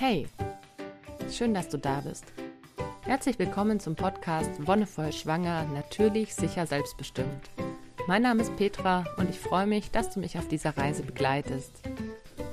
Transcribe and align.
Hey, 0.00 0.26
schön, 1.30 1.52
dass 1.52 1.68
du 1.68 1.76
da 1.76 2.00
bist. 2.00 2.24
Herzlich 3.02 3.38
willkommen 3.38 3.80
zum 3.80 3.96
Podcast 3.96 4.66
Wonnevoll 4.66 5.12
Schwanger, 5.12 5.66
natürlich, 5.74 6.34
sicher, 6.34 6.66
selbstbestimmt. 6.66 7.50
Mein 8.06 8.22
Name 8.22 8.40
ist 8.40 8.56
Petra 8.56 9.04
und 9.18 9.28
ich 9.28 9.38
freue 9.38 9.66
mich, 9.66 9.90
dass 9.90 10.08
du 10.08 10.20
mich 10.20 10.38
auf 10.38 10.48
dieser 10.48 10.74
Reise 10.74 11.02
begleitest. 11.02 11.82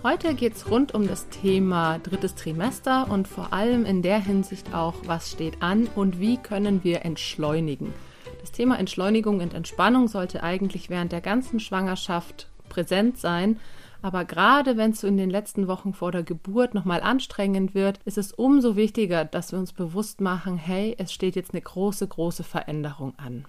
Heute 0.04 0.34
geht 0.34 0.58
es 0.58 0.70
rund 0.70 0.94
um 0.94 1.08
das 1.08 1.30
Thema 1.30 2.00
drittes 2.00 2.36
Trimester 2.36 3.10
und 3.10 3.30
vor 3.30 3.54
allem 3.54 3.86
in 3.86 4.02
der 4.02 4.20
Hinsicht 4.20 4.74
auch, 4.74 4.96
was 5.06 5.32
steht 5.32 5.62
an 5.62 5.88
und 5.96 6.20
wie 6.20 6.36
können 6.36 6.84
wir 6.84 7.06
entschleunigen. 7.06 7.94
Das 8.42 8.52
Thema 8.52 8.78
Entschleunigung 8.78 9.40
und 9.40 9.54
Entspannung 9.54 10.10
sollte 10.10 10.44
eigentlich 10.44 10.90
während 10.90 11.14
der 11.14 11.22
ganzen 11.22 11.62
Schwangerschaft 11.62 12.50
präsent 12.68 13.18
sein 13.20 13.58
aber 14.02 14.26
gerade 14.26 14.78
wenn 14.78 14.92
es 14.92 15.02
so 15.02 15.08
in 15.08 15.18
den 15.18 15.30
letzten 15.30 15.68
Wochen 15.68 15.94
vor 15.94 16.12
der 16.12 16.24
Geburt 16.24 16.74
nochmal 16.74 17.02
anstrengend 17.02 17.74
wird, 17.74 18.00
ist 18.06 18.18
es 18.18 18.32
umso 18.32 18.76
wichtiger, 18.76 19.26
dass 19.26 19.52
wir 19.52 19.60
uns 19.60 19.74
bewusst 19.74 20.22
machen, 20.22 20.58
hey, 20.58 20.96
es 20.98 21.12
steht 21.12 21.36
jetzt 21.36 21.54
eine 21.54 21.62
große, 21.62 22.08
große 22.08 22.44
Veränderung 22.44 23.14
an. 23.18 23.46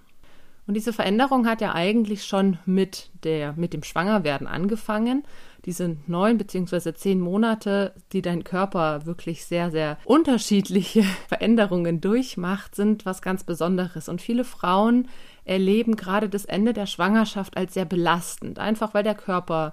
Und 0.68 0.74
diese 0.74 0.92
Veränderung 0.92 1.46
hat 1.46 1.62
ja 1.62 1.74
eigentlich 1.74 2.26
schon 2.26 2.58
mit 2.66 3.08
der, 3.24 3.54
mit 3.54 3.72
dem 3.72 3.82
Schwangerwerden 3.82 4.46
angefangen. 4.46 5.22
Diese 5.64 5.96
neun 6.06 6.36
beziehungsweise 6.36 6.92
zehn 6.92 7.20
Monate, 7.20 7.94
die 8.12 8.20
dein 8.20 8.44
Körper 8.44 9.06
wirklich 9.06 9.46
sehr, 9.46 9.70
sehr 9.70 9.96
unterschiedliche 10.04 11.02
Veränderungen 11.28 12.02
durchmacht, 12.02 12.74
sind 12.74 13.06
was 13.06 13.22
ganz 13.22 13.44
Besonderes. 13.44 14.10
Und 14.10 14.20
viele 14.20 14.44
Frauen 14.44 15.08
erleben 15.46 15.96
gerade 15.96 16.28
das 16.28 16.44
Ende 16.44 16.74
der 16.74 16.86
Schwangerschaft 16.86 17.56
als 17.56 17.72
sehr 17.72 17.86
belastend, 17.86 18.58
einfach 18.58 18.92
weil 18.92 19.04
der 19.04 19.14
Körper 19.14 19.72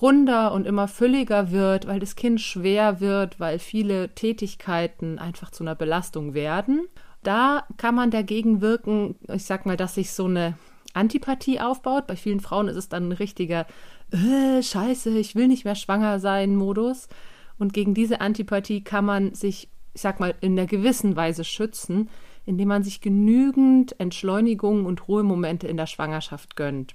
runder 0.00 0.52
und 0.52 0.66
immer 0.66 0.88
fülliger 0.88 1.50
wird, 1.50 1.86
weil 1.86 2.00
das 2.00 2.16
Kind 2.16 2.40
schwer 2.40 3.00
wird, 3.00 3.38
weil 3.38 3.58
viele 3.58 4.14
Tätigkeiten 4.14 5.18
einfach 5.18 5.50
zu 5.50 5.64
einer 5.64 5.74
Belastung 5.74 6.34
werden. 6.34 6.86
Da 7.22 7.64
kann 7.76 7.94
man 7.94 8.10
dagegen 8.10 8.60
wirken, 8.60 9.16
ich 9.32 9.44
sag 9.44 9.66
mal, 9.66 9.76
dass 9.76 9.94
sich 9.94 10.12
so 10.12 10.26
eine 10.26 10.58
Antipathie 10.92 11.60
aufbaut. 11.60 12.06
Bei 12.06 12.16
vielen 12.16 12.40
Frauen 12.40 12.68
ist 12.68 12.76
es 12.76 12.88
dann 12.88 13.08
ein 13.08 13.12
richtiger 13.12 13.66
äh, 14.10 14.62
Scheiße, 14.62 15.16
ich 15.18 15.34
will 15.34 15.48
nicht 15.48 15.64
mehr 15.64 15.74
schwanger 15.74 16.20
sein 16.20 16.56
Modus. 16.56 17.08
Und 17.58 17.72
gegen 17.72 17.94
diese 17.94 18.20
Antipathie 18.20 18.82
kann 18.82 19.04
man 19.04 19.34
sich, 19.34 19.68
ich 19.94 20.00
sag 20.00 20.20
mal, 20.20 20.34
in 20.40 20.52
einer 20.52 20.66
gewissen 20.66 21.16
Weise 21.16 21.44
schützen, 21.44 22.10
indem 22.44 22.68
man 22.68 22.82
sich 22.82 23.00
genügend 23.00 23.98
Entschleunigung 23.98 24.86
und 24.86 25.08
Ruhemomente 25.08 25.66
in 25.66 25.76
der 25.76 25.86
Schwangerschaft 25.86 26.56
gönnt. 26.56 26.94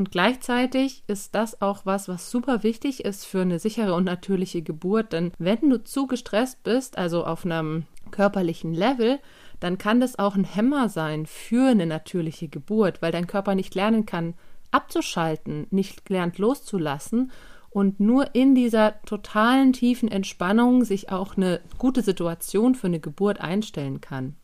Und 0.00 0.10
gleichzeitig 0.10 1.04
ist 1.08 1.34
das 1.34 1.60
auch 1.60 1.84
was, 1.84 2.08
was 2.08 2.30
super 2.30 2.62
wichtig 2.62 3.04
ist 3.04 3.26
für 3.26 3.42
eine 3.42 3.58
sichere 3.58 3.92
und 3.92 4.04
natürliche 4.04 4.62
Geburt. 4.62 5.12
Denn 5.12 5.30
wenn 5.38 5.68
du 5.68 5.84
zu 5.84 6.06
gestresst 6.06 6.62
bist, 6.62 6.96
also 6.96 7.26
auf 7.26 7.44
einem 7.44 7.84
körperlichen 8.10 8.72
Level, 8.72 9.18
dann 9.60 9.76
kann 9.76 10.00
das 10.00 10.18
auch 10.18 10.36
ein 10.36 10.44
Hämmer 10.44 10.88
sein 10.88 11.26
für 11.26 11.68
eine 11.68 11.84
natürliche 11.84 12.48
Geburt, 12.48 13.02
weil 13.02 13.12
dein 13.12 13.26
Körper 13.26 13.54
nicht 13.54 13.74
lernen 13.74 14.06
kann, 14.06 14.32
abzuschalten, 14.70 15.66
nicht 15.68 16.08
lernt 16.08 16.38
loszulassen 16.38 17.30
und 17.68 18.00
nur 18.00 18.34
in 18.34 18.54
dieser 18.54 19.02
totalen 19.02 19.74
tiefen 19.74 20.10
Entspannung 20.10 20.82
sich 20.82 21.12
auch 21.12 21.36
eine 21.36 21.60
gute 21.76 22.00
Situation 22.00 22.74
für 22.74 22.86
eine 22.86 23.00
Geburt 23.00 23.42
einstellen 23.42 24.00
kann. 24.00 24.36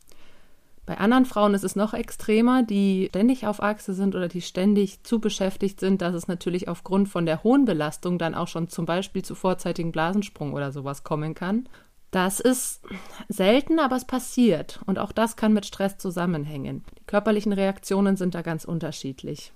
Bei 0.87 0.99
anderen 0.99 1.25
Frauen 1.25 1.53
ist 1.53 1.65
es 1.65 1.75
noch 1.75 1.93
extremer, 1.93 2.63
die 2.63 3.07
ständig 3.09 3.45
auf 3.45 3.61
Achse 3.61 3.93
sind 3.93 4.15
oder 4.15 4.29
die 4.29 4.41
ständig 4.41 5.03
zu 5.03 5.19
beschäftigt 5.19 5.81
sind, 5.81 6.01
dass 6.01 6.15
es 6.15 6.29
natürlich 6.29 6.69
aufgrund 6.69 7.09
von 7.09 7.25
der 7.25 7.43
hohen 7.43 7.65
Belastung 7.65 8.17
dann 8.17 8.33
auch 8.33 8.47
schon 8.47 8.69
zum 8.69 8.85
Beispiel 8.85 9.21
zu 9.21 9.35
vorzeitigen 9.35 9.91
Blasensprung 9.91 10.53
oder 10.53 10.71
sowas 10.71 11.03
kommen 11.03 11.35
kann. 11.35 11.67
Das 12.11 12.39
ist 12.39 12.83
selten, 13.27 13.79
aber 13.79 13.97
es 13.97 14.05
passiert. 14.05 14.79
Und 14.85 14.97
auch 14.97 15.11
das 15.11 15.35
kann 15.35 15.51
mit 15.51 15.65
Stress 15.65 15.97
zusammenhängen. 15.97 16.85
Die 16.97 17.03
körperlichen 17.05 17.51
Reaktionen 17.51 18.15
sind 18.15 18.33
da 18.33 18.41
ganz 18.41 18.63
unterschiedlich. 18.63 19.51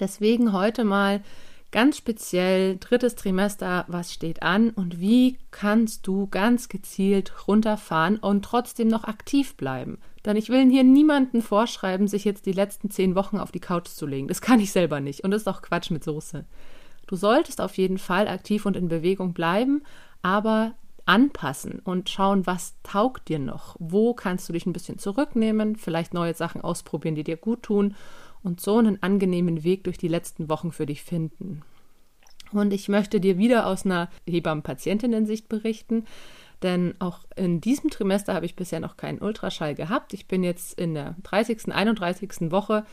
Deswegen 0.00 0.52
heute 0.52 0.82
mal 0.82 1.22
ganz 1.74 1.96
speziell 1.96 2.76
drittes 2.78 3.16
Trimester, 3.16 3.84
was 3.88 4.12
steht 4.12 4.44
an 4.44 4.70
und 4.70 5.00
wie 5.00 5.38
kannst 5.50 6.06
du 6.06 6.28
ganz 6.28 6.68
gezielt 6.68 7.48
runterfahren 7.48 8.16
und 8.18 8.44
trotzdem 8.44 8.86
noch 8.86 9.02
aktiv 9.02 9.56
bleiben. 9.56 9.98
Denn 10.24 10.36
ich 10.36 10.50
will 10.50 10.70
hier 10.70 10.84
niemanden 10.84 11.42
vorschreiben, 11.42 12.06
sich 12.06 12.24
jetzt 12.24 12.46
die 12.46 12.52
letzten 12.52 12.90
zehn 12.90 13.16
Wochen 13.16 13.38
auf 13.38 13.50
die 13.50 13.58
Couch 13.58 13.88
zu 13.88 14.06
legen. 14.06 14.28
Das 14.28 14.40
kann 14.40 14.60
ich 14.60 14.70
selber 14.70 15.00
nicht. 15.00 15.24
Und 15.24 15.32
das 15.32 15.42
ist 15.42 15.48
auch 15.48 15.62
Quatsch 15.62 15.90
mit 15.90 16.04
Soße. 16.04 16.44
Du 17.08 17.16
solltest 17.16 17.60
auf 17.60 17.76
jeden 17.76 17.98
Fall 17.98 18.28
aktiv 18.28 18.66
und 18.66 18.76
in 18.76 18.86
Bewegung 18.86 19.34
bleiben, 19.34 19.82
aber 20.22 20.74
anpassen 21.06 21.80
und 21.80 22.08
schauen, 22.08 22.46
was 22.46 22.74
taugt 22.84 23.28
dir 23.28 23.40
noch? 23.40 23.74
Wo 23.80 24.14
kannst 24.14 24.48
du 24.48 24.52
dich 24.52 24.64
ein 24.64 24.72
bisschen 24.72 25.00
zurücknehmen, 25.00 25.74
vielleicht 25.74 26.14
neue 26.14 26.34
Sachen 26.34 26.60
ausprobieren, 26.60 27.16
die 27.16 27.24
dir 27.24 27.36
gut 27.36 27.64
tun 27.64 27.96
und 28.44 28.60
so 28.60 28.78
einen 28.78 29.02
angenehmen 29.02 29.64
Weg 29.64 29.82
durch 29.84 29.98
die 29.98 30.08
letzten 30.08 30.48
Wochen 30.48 30.70
für 30.70 30.86
dich 30.86 31.02
finden. 31.02 31.62
Und 32.52 32.72
ich 32.72 32.88
möchte 32.88 33.18
dir 33.18 33.36
wieder 33.38 33.66
aus 33.66 33.84
einer 33.84 34.08
Hebammen-Patientinnen-Sicht 34.28 35.48
berichten. 35.48 36.04
Denn 36.62 36.94
auch 37.00 37.20
in 37.36 37.60
diesem 37.60 37.90
Trimester 37.90 38.32
habe 38.32 38.46
ich 38.46 38.54
bisher 38.54 38.80
noch 38.80 38.96
keinen 38.96 39.18
Ultraschall 39.18 39.74
gehabt. 39.74 40.14
Ich 40.14 40.28
bin 40.28 40.44
jetzt 40.44 40.78
in 40.78 40.94
der 40.94 41.16
30., 41.24 41.72
31. 41.74 42.52
Woche. 42.52 42.84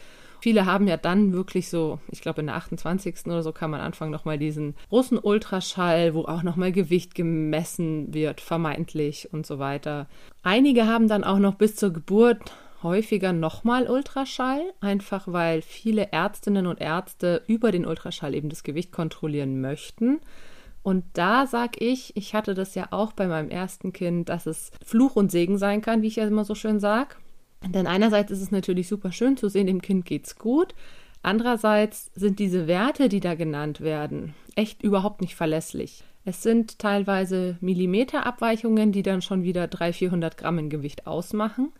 Viele 0.41 0.65
haben 0.65 0.87
ja 0.87 0.97
dann 0.97 1.33
wirklich 1.33 1.69
so, 1.69 1.99
ich 2.09 2.21
glaube 2.21 2.41
in 2.41 2.47
der 2.47 2.55
28. 2.55 3.27
oder 3.27 3.43
so 3.43 3.51
kann 3.51 3.69
man 3.69 3.81
anfangen 3.81 4.11
nochmal 4.11 4.39
diesen 4.39 4.75
großen 4.89 5.19
Ultraschall, 5.19 6.15
wo 6.15 6.25
auch 6.25 6.41
nochmal 6.41 6.71
Gewicht 6.71 7.13
gemessen 7.13 8.11
wird, 8.11 8.41
vermeintlich 8.41 9.31
und 9.31 9.45
so 9.45 9.59
weiter. 9.59 10.07
Einige 10.41 10.87
haben 10.87 11.07
dann 11.07 11.23
auch 11.23 11.37
noch 11.37 11.55
bis 11.55 11.75
zur 11.75 11.93
Geburt 11.93 12.39
häufiger 12.83 13.33
nochmal 13.33 13.89
Ultraschall, 13.89 14.61
einfach 14.79 15.27
weil 15.27 15.61
viele 15.61 16.11
Ärztinnen 16.11 16.67
und 16.67 16.81
Ärzte 16.81 17.43
über 17.47 17.71
den 17.71 17.85
Ultraschall 17.85 18.33
eben 18.35 18.49
das 18.49 18.63
Gewicht 18.63 18.91
kontrollieren 18.91 19.61
möchten. 19.61 20.19
Und 20.83 21.03
da 21.13 21.45
sag 21.45 21.81
ich, 21.81 22.15
ich 22.15 22.33
hatte 22.33 22.53
das 22.53 22.73
ja 22.75 22.87
auch 22.91 23.13
bei 23.13 23.27
meinem 23.27 23.49
ersten 23.49 23.93
Kind, 23.93 24.29
dass 24.29 24.45
es 24.45 24.71
Fluch 24.83 25.15
und 25.15 25.31
Segen 25.31 25.57
sein 25.57 25.81
kann, 25.81 26.01
wie 26.01 26.07
ich 26.07 26.15
ja 26.15 26.25
immer 26.25 26.45
so 26.45 26.55
schön 26.55 26.79
sag. 26.79 27.19
Denn 27.67 27.85
einerseits 27.85 28.31
ist 28.31 28.41
es 28.41 28.51
natürlich 28.51 28.87
super 28.87 29.11
schön 29.11 29.37
zu 29.37 29.47
sehen, 29.47 29.67
dem 29.67 29.81
Kind 29.81 30.05
geht's 30.05 30.37
gut. 30.37 30.73
Andererseits 31.21 32.09
sind 32.15 32.39
diese 32.39 32.65
Werte, 32.65 33.07
die 33.07 33.19
da 33.19 33.35
genannt 33.35 33.81
werden, 33.81 34.33
echt 34.55 34.81
überhaupt 34.81 35.21
nicht 35.21 35.35
verlässlich. 35.35 36.03
Es 36.25 36.41
sind 36.41 36.79
teilweise 36.79 37.57
Millimeterabweichungen, 37.61 38.91
die 38.91 39.03
dann 39.03 39.21
schon 39.21 39.43
wieder 39.43 39.67
300, 39.67 39.95
400 39.95 40.37
Gramm 40.37 40.59
in 40.59 40.69
Gewicht 40.69 41.05
ausmachen. 41.07 41.71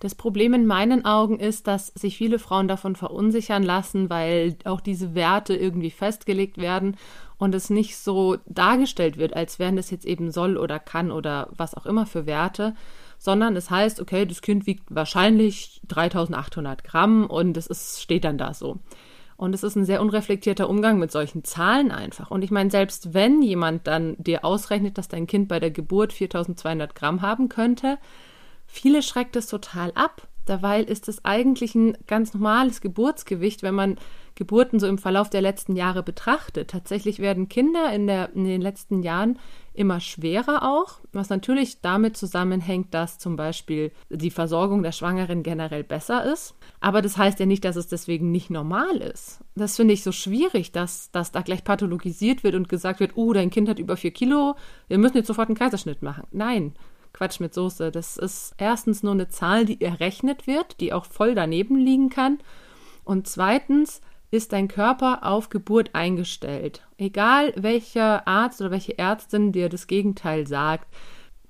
Das 0.00 0.14
Problem 0.14 0.54
in 0.54 0.66
meinen 0.66 1.04
Augen 1.04 1.40
ist, 1.40 1.66
dass 1.66 1.88
sich 1.88 2.16
viele 2.16 2.38
Frauen 2.38 2.68
davon 2.68 2.94
verunsichern 2.94 3.62
lassen, 3.62 4.08
weil 4.10 4.56
auch 4.64 4.80
diese 4.80 5.14
Werte 5.14 5.56
irgendwie 5.56 5.90
festgelegt 5.90 6.58
werden 6.58 6.96
und 7.36 7.54
es 7.54 7.70
nicht 7.70 7.96
so 7.96 8.36
dargestellt 8.46 9.16
wird, 9.16 9.34
als 9.34 9.58
wären 9.58 9.76
das 9.76 9.90
jetzt 9.90 10.04
eben 10.04 10.30
soll 10.30 10.56
oder 10.56 10.78
kann 10.78 11.10
oder 11.10 11.48
was 11.56 11.74
auch 11.74 11.86
immer 11.86 12.06
für 12.06 12.26
Werte, 12.26 12.74
sondern 13.18 13.56
es 13.56 13.70
heißt, 13.70 14.00
okay, 14.00 14.24
das 14.24 14.42
Kind 14.42 14.66
wiegt 14.66 14.84
wahrscheinlich 14.88 15.80
3800 15.88 16.84
Gramm 16.84 17.26
und 17.26 17.56
es 17.56 17.66
ist, 17.66 18.00
steht 18.00 18.24
dann 18.24 18.38
da 18.38 18.54
so. 18.54 18.78
Und 19.36 19.54
es 19.54 19.62
ist 19.62 19.76
ein 19.76 19.84
sehr 19.84 20.00
unreflektierter 20.00 20.68
Umgang 20.68 20.98
mit 20.98 21.12
solchen 21.12 21.44
Zahlen 21.44 21.92
einfach. 21.92 22.32
Und 22.32 22.42
ich 22.42 22.50
meine, 22.50 22.70
selbst 22.70 23.14
wenn 23.14 23.40
jemand 23.40 23.86
dann 23.86 24.16
dir 24.18 24.44
ausrechnet, 24.44 24.98
dass 24.98 25.06
dein 25.06 25.28
Kind 25.28 25.46
bei 25.46 25.60
der 25.60 25.70
Geburt 25.70 26.12
4200 26.12 26.96
Gramm 26.96 27.22
haben 27.22 27.48
könnte, 27.48 27.98
viele 28.68 29.02
schreckt 29.02 29.34
es 29.34 29.48
total 29.48 29.90
ab. 29.96 30.28
Derweil 30.46 30.84
ist 30.84 31.08
es 31.08 31.24
eigentlich 31.24 31.74
ein 31.74 31.98
ganz 32.06 32.32
normales 32.32 32.80
Geburtsgewicht, 32.80 33.62
wenn 33.62 33.74
man 33.74 33.96
Geburten 34.34 34.78
so 34.78 34.86
im 34.86 34.98
Verlauf 34.98 35.28
der 35.28 35.42
letzten 35.42 35.74
Jahre 35.74 36.02
betrachtet. 36.02 36.70
Tatsächlich 36.70 37.18
werden 37.18 37.48
Kinder 37.48 37.92
in, 37.92 38.06
der, 38.06 38.32
in 38.34 38.44
den 38.44 38.62
letzten 38.62 39.02
Jahren 39.02 39.38
immer 39.74 40.00
schwerer 40.00 40.62
auch, 40.62 41.00
was 41.12 41.28
natürlich 41.28 41.80
damit 41.80 42.16
zusammenhängt, 42.16 42.94
dass 42.94 43.18
zum 43.18 43.36
Beispiel 43.36 43.92
die 44.10 44.30
Versorgung 44.30 44.82
der 44.82 44.92
Schwangeren 44.92 45.42
generell 45.42 45.84
besser 45.84 46.24
ist. 46.24 46.54
Aber 46.80 47.02
das 47.02 47.18
heißt 47.18 47.40
ja 47.40 47.46
nicht, 47.46 47.64
dass 47.64 47.76
es 47.76 47.88
deswegen 47.88 48.30
nicht 48.30 48.48
normal 48.48 48.96
ist. 48.98 49.40
Das 49.54 49.76
finde 49.76 49.94
ich 49.94 50.02
so 50.02 50.12
schwierig, 50.12 50.72
dass, 50.72 51.10
dass 51.10 51.32
da 51.32 51.42
gleich 51.42 51.64
pathologisiert 51.64 52.42
wird 52.42 52.54
und 52.54 52.68
gesagt 52.68 53.00
wird, 53.00 53.16
oh, 53.16 53.32
dein 53.32 53.50
Kind 53.50 53.68
hat 53.68 53.78
über 53.78 53.96
vier 53.96 54.12
Kilo, 54.12 54.54
wir 54.86 54.98
müssen 54.98 55.16
jetzt 55.16 55.26
sofort 55.26 55.48
einen 55.48 55.58
Kaiserschnitt 55.58 56.00
machen. 56.00 56.24
Nein. 56.30 56.74
Quatsch 57.12 57.40
mit 57.40 57.54
Soße. 57.54 57.90
Das 57.90 58.16
ist 58.16 58.54
erstens 58.58 59.02
nur 59.02 59.12
eine 59.12 59.28
Zahl, 59.28 59.64
die 59.64 59.80
errechnet 59.80 60.46
wird, 60.46 60.80
die 60.80 60.92
auch 60.92 61.06
voll 61.06 61.34
daneben 61.34 61.76
liegen 61.76 62.10
kann. 62.10 62.38
Und 63.04 63.26
zweitens 63.26 64.00
ist 64.30 64.52
dein 64.52 64.68
Körper 64.68 65.20
auf 65.22 65.48
Geburt 65.48 65.94
eingestellt. 65.94 66.82
Egal 66.98 67.52
welcher 67.56 68.26
Arzt 68.28 68.60
oder 68.60 68.70
welche 68.70 68.98
Ärztin 68.98 69.52
dir 69.52 69.68
das 69.68 69.86
Gegenteil 69.86 70.46
sagt. 70.46 70.86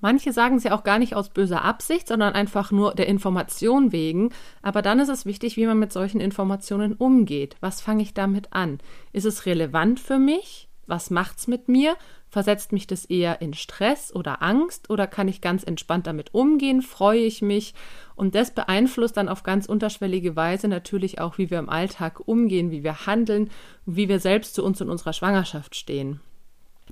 Manche 0.01 0.33
sagen 0.33 0.57
es 0.57 0.65
ja 0.65 0.77
auch 0.77 0.85
gar 0.85 1.01
nicht 1.01 1.17
aus 1.17 1.29
böser 1.29 1.65
Absicht, 1.65 2.07
sondern 2.07 2.35
einfach 2.35 2.71
nur 2.71 2.95
der 2.95 3.09
Information 3.09 3.91
wegen. 3.91 4.31
Aber 4.63 4.81
dann 4.81 5.01
ist 5.01 5.09
es 5.09 5.27
wichtig, 5.27 5.57
wie 5.57 5.67
man 5.67 5.79
mit 5.79 5.93
solchen 5.93 6.21
Informationen 6.21 6.93
umgeht. 6.93 7.57
Was 7.61 7.81
fange 7.81 8.03
ich 8.03 8.15
damit 8.15 8.53
an? 8.53 8.79
Ist 9.13 9.27
es 9.27 9.45
relevant 9.45 9.99
für 9.99 10.21
mich? 10.21 10.69
Was 10.87 11.11
macht's 11.11 11.49
mit 11.49 11.69
mir? 11.69 11.97
Versetzt 12.31 12.73
mich 12.73 12.87
das 12.87 13.07
eher 13.07 13.41
in 13.41 13.55
Stress 13.55 14.15
oder 14.15 14.43
Angst 14.43 14.91
oder 14.91 15.07
kann 15.07 15.29
ich 15.29 15.41
ganz 15.41 15.63
entspannt 15.65 16.07
damit 16.07 16.35
umgehen? 16.35 16.83
Freue 16.83 17.21
ich 17.21 17.41
mich? 17.41 17.75
Und 18.17 18.35
das 18.35 18.51
beeinflusst 18.51 19.17
dann 19.17 19.29
auf 19.29 19.43
ganz 19.43 19.67
unterschwellige 19.67 20.37
Weise 20.37 20.69
natürlich 20.69 21.21
auch, 21.21 21.39
wie 21.39 21.51
wir 21.51 21.59
im 21.59 21.71
Alltag 21.71 22.21
umgehen, 22.27 22.71
wie 22.71 22.85
wir 22.85 23.07
handeln, 23.07 23.51
wie 23.87 24.09
wir 24.09 24.21
selbst 24.21 24.55
zu 24.55 24.65
uns 24.65 24.81
in 24.81 24.91
unserer 24.91 25.15
Schwangerschaft 25.15 25.75
stehen. 25.75 26.21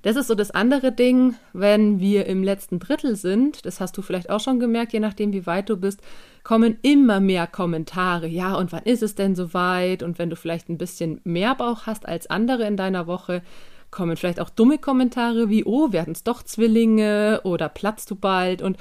Das 0.03 0.17
ist 0.17 0.29
so 0.29 0.35
das 0.35 0.51
andere 0.51 0.93
Ding, 0.93 1.35
wenn 1.53 2.01
wir 2.01 2.27
im 2.27 2.43
letzten 2.43 2.79
Drittel 2.79 3.17
sind, 3.17 3.65
das 3.67 3.81
hast 3.81 3.97
du 3.97 4.03
vielleicht 4.03 4.31
auch 4.31 4.41
schon 4.41 4.61
gemerkt, 4.61 4.93
je 4.93 5.01
nachdem 5.01 5.33
wie 5.33 5.47
weit 5.47 5.69
du 5.69 5.77
bist, 5.77 6.01
kommen 6.45 6.79
immer 6.83 7.21
mehr 7.21 7.47
Kommentare. 7.47 8.27
Ja, 8.27 8.55
und 8.55 8.73
wann 8.73 8.85
ist 8.85 9.03
es 9.03 9.15
denn 9.15 9.35
soweit? 9.35 10.03
Und 10.03 10.19
wenn 10.19 10.31
du 10.31 10.37
vielleicht 10.37 10.69
ein 10.69 10.79
bisschen 10.79 11.21
mehr 11.25 11.55
Bauch 11.55 11.87
hast 11.87 12.07
als 12.07 12.29
andere 12.29 12.67
in 12.67 12.77
deiner 12.77 13.07
Woche, 13.07 13.43
kommen 13.91 14.17
vielleicht 14.17 14.41
auch 14.41 14.51
dumme 14.51 14.79
Kommentare 14.79 15.49
wie, 15.49 15.65
oh, 15.65 15.93
werden 15.93 16.13
es 16.13 16.25
doch 16.25 16.43
Zwillinge 16.43 17.41
oder 17.45 17.69
platzt 17.69 18.11
du 18.11 18.17
bald? 18.17 18.63
Und 18.63 18.77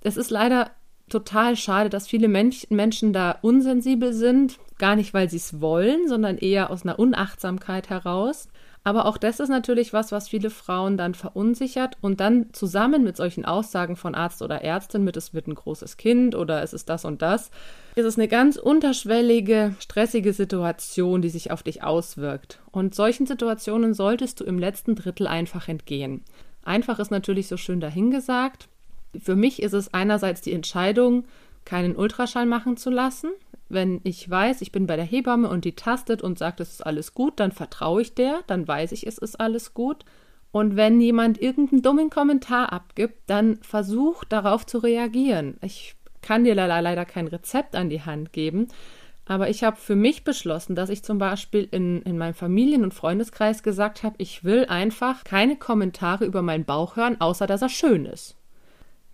es 0.00 0.16
ist 0.16 0.30
leider 0.30 0.70
total 1.08 1.56
schade, 1.56 1.90
dass 1.90 2.06
viele 2.06 2.28
Mensch, 2.28 2.66
Menschen 2.70 3.12
da 3.12 3.38
unsensibel 3.42 4.12
sind. 4.12 4.58
Gar 4.78 4.96
nicht, 4.96 5.14
weil 5.14 5.28
sie 5.30 5.36
es 5.36 5.60
wollen, 5.60 6.08
sondern 6.08 6.38
eher 6.38 6.70
aus 6.70 6.82
einer 6.82 6.98
Unachtsamkeit 6.98 7.90
heraus. 7.90 8.48
Aber 8.84 9.06
auch 9.06 9.16
das 9.16 9.40
ist 9.40 9.48
natürlich 9.48 9.94
was, 9.94 10.12
was 10.12 10.28
viele 10.28 10.50
Frauen 10.50 10.98
dann 10.98 11.14
verunsichert 11.14 11.96
und 12.02 12.20
dann 12.20 12.52
zusammen 12.52 13.02
mit 13.02 13.16
solchen 13.16 13.46
Aussagen 13.46 13.96
von 13.96 14.14
Arzt 14.14 14.42
oder 14.42 14.60
Ärztin 14.60 15.04
mit, 15.04 15.16
es 15.16 15.32
wird 15.32 15.46
ein 15.46 15.54
großes 15.54 15.96
Kind 15.96 16.34
oder 16.34 16.62
es 16.62 16.74
ist 16.74 16.90
das 16.90 17.06
und 17.06 17.22
das, 17.22 17.50
ist 17.96 18.04
es 18.04 18.18
eine 18.18 18.28
ganz 18.28 18.56
unterschwellige, 18.56 19.74
stressige 19.78 20.32
Situation, 20.32 21.22
die 21.22 21.28
sich 21.28 21.50
auf 21.50 21.62
dich 21.62 21.82
auswirkt. 21.82 22.60
Und 22.72 22.94
solchen 22.94 23.26
Situationen 23.26 23.94
solltest 23.94 24.40
du 24.40 24.44
im 24.44 24.58
letzten 24.58 24.96
Drittel 24.96 25.26
einfach 25.26 25.68
entgehen. 25.68 26.24
Einfach 26.64 26.98
ist 26.98 27.10
natürlich 27.10 27.46
so 27.46 27.56
schön 27.56 27.80
dahingesagt. 27.80 28.68
Für 29.20 29.36
mich 29.36 29.62
ist 29.62 29.74
es 29.74 29.94
einerseits 29.94 30.40
die 30.40 30.52
Entscheidung, 30.52 31.24
keinen 31.64 31.94
Ultraschall 31.94 32.46
machen 32.46 32.76
zu 32.76 32.90
lassen. 32.90 33.30
Wenn 33.68 34.00
ich 34.02 34.28
weiß, 34.28 34.60
ich 34.60 34.72
bin 34.72 34.86
bei 34.86 34.96
der 34.96 35.04
Hebamme 35.04 35.48
und 35.48 35.64
die 35.64 35.76
tastet 35.76 36.22
und 36.22 36.38
sagt, 36.38 36.60
es 36.60 36.72
ist 36.72 36.86
alles 36.86 37.14
gut, 37.14 37.38
dann 37.38 37.52
vertraue 37.52 38.02
ich 38.02 38.14
der, 38.14 38.40
dann 38.46 38.66
weiß 38.66 38.92
ich, 38.92 39.06
es 39.06 39.18
ist 39.18 39.40
alles 39.40 39.72
gut. 39.72 40.04
Und 40.50 40.76
wenn 40.76 41.00
jemand 41.00 41.40
irgendeinen 41.40 41.82
dummen 41.82 42.10
Kommentar 42.10 42.72
abgibt, 42.72 43.18
dann 43.26 43.58
versuch 43.62 44.24
darauf 44.24 44.66
zu 44.66 44.78
reagieren. 44.78 45.56
Ich 45.62 45.96
kann 46.24 46.44
dir 46.44 46.54
leider 46.54 47.04
kein 47.04 47.28
Rezept 47.28 47.76
an 47.76 47.90
die 47.90 48.02
Hand 48.02 48.32
geben, 48.32 48.68
aber 49.26 49.48
ich 49.48 49.64
habe 49.64 49.76
für 49.76 49.96
mich 49.96 50.24
beschlossen, 50.24 50.74
dass 50.74 50.90
ich 50.90 51.02
zum 51.02 51.18
Beispiel 51.18 51.68
in, 51.70 52.02
in 52.02 52.18
meinem 52.18 52.34
Familien- 52.34 52.84
und 52.84 52.92
Freundeskreis 52.92 53.62
gesagt 53.62 54.02
habe, 54.02 54.16
ich 54.18 54.44
will 54.44 54.66
einfach 54.66 55.24
keine 55.24 55.56
Kommentare 55.56 56.24
über 56.24 56.42
meinen 56.42 56.64
Bauch 56.64 56.96
hören, 56.96 57.20
außer 57.20 57.46
dass 57.46 57.62
er 57.62 57.70
schön 57.70 58.04
ist. 58.04 58.36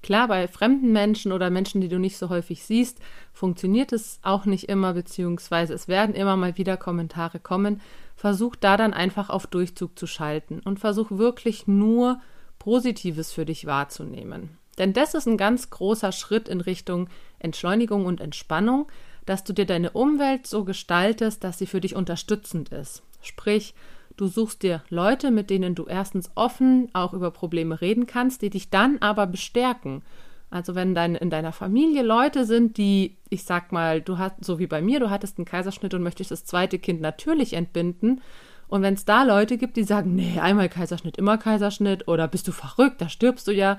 Klar, 0.03 0.29
bei 0.29 0.49
fremden 0.49 0.93
Menschen 0.93 1.31
oder 1.31 1.51
Menschen, 1.51 1.81
die 1.81 1.89
du 1.89 1.99
nicht 1.99 2.17
so 2.17 2.31
häufig 2.31 2.65
siehst, 2.65 2.99
funktioniert 3.33 3.93
es 3.93 4.19
auch 4.23 4.47
nicht 4.47 4.69
immer, 4.69 4.95
beziehungsweise 4.95 5.75
es 5.75 5.89
werden 5.89 6.15
immer 6.15 6.37
mal 6.37 6.57
wieder 6.57 6.77
Kommentare 6.77 7.39
kommen. 7.39 7.81
Versuch 8.17 8.57
da 8.57 8.77
dann 8.77 8.95
einfach 8.95 9.29
auf 9.29 9.47
Durchzug 9.47 9.99
zu 9.99 10.07
schalten 10.07 10.61
und 10.65 10.81
versuch 10.81 11.11
wirklich 11.11 11.67
nur 11.67 12.21
Positives 12.59 13.33
für 13.33 13.45
dich 13.45 13.67
wahrzunehmen. 13.67 14.60
Denn 14.81 14.93
das 14.93 15.15
ist 15.15 15.29
ein 15.29 15.37
ganz 15.37 15.71
großer 15.71 16.11
Schritt 16.11 16.49
in 16.49 16.61
Richtung 16.61 17.09
Entschleunigung 17.39 18.05
und 18.07 18.21
Entspannung, 18.21 18.89
dass 19.27 19.45
du 19.45 19.53
dir 19.53 19.67
deine 19.67 19.93
Umwelt 19.93 20.49
so 20.49 20.65
gestaltest, 20.65 21.45
dass 21.45 21.59
sie 21.59 21.67
für 21.67 21.81
dich 21.81 21.95
unterstützend 21.95 22.71
ist. 22.71 23.05
Sprich, 23.23 23.75
Du 24.21 24.27
suchst 24.27 24.63
dir 24.63 24.83
Leute, 24.91 25.31
mit 25.31 25.49
denen 25.49 25.75
du 25.75 25.87
erstens 25.87 26.31
offen 26.35 26.91
auch 26.93 27.15
über 27.15 27.31
Probleme 27.31 27.81
reden 27.81 28.07
kannst, 28.07 28.43
die 28.43 28.51
dich 28.51 28.69
dann 28.69 28.99
aber 28.99 29.27
bestärken. 29.27 30.03
Also 30.51 30.75
wenn 30.75 30.95
dein, 30.95 31.15
in 31.15 31.31
deiner 31.31 31.53
Familie 31.53 32.03
Leute 32.03 32.45
sind, 32.45 32.77
die, 32.77 33.17
ich 33.31 33.45
sag 33.45 33.73
mal, 33.73 34.03
du 34.03 34.19
hast, 34.19 34.45
so 34.45 34.59
wie 34.59 34.67
bei 34.67 34.83
mir, 34.83 35.01
du 35.01 35.09
hattest 35.09 35.39
einen 35.39 35.47
Kaiserschnitt 35.47 35.95
und 35.95 36.03
möchtest 36.03 36.33
das 36.33 36.45
zweite 36.45 36.79
Kind 36.79 37.01
natürlich 37.01 37.55
entbinden. 37.55 38.21
Und 38.69 38.83
wenn 38.83 38.93
es 38.93 39.07
da 39.07 39.23
Leute 39.23 39.57
gibt, 39.57 39.79
die 39.79 39.85
sagen, 39.85 40.15
nee, 40.15 40.39
einmal 40.39 40.69
Kaiserschnitt, 40.69 41.17
immer 41.17 41.39
Kaiserschnitt 41.39 42.07
oder 42.07 42.29
bist 42.29 42.47
du 42.47 42.53
verrückt, 42.53 43.01
da 43.01 43.09
stirbst 43.09 43.49
du 43.49 43.53
ja, 43.53 43.79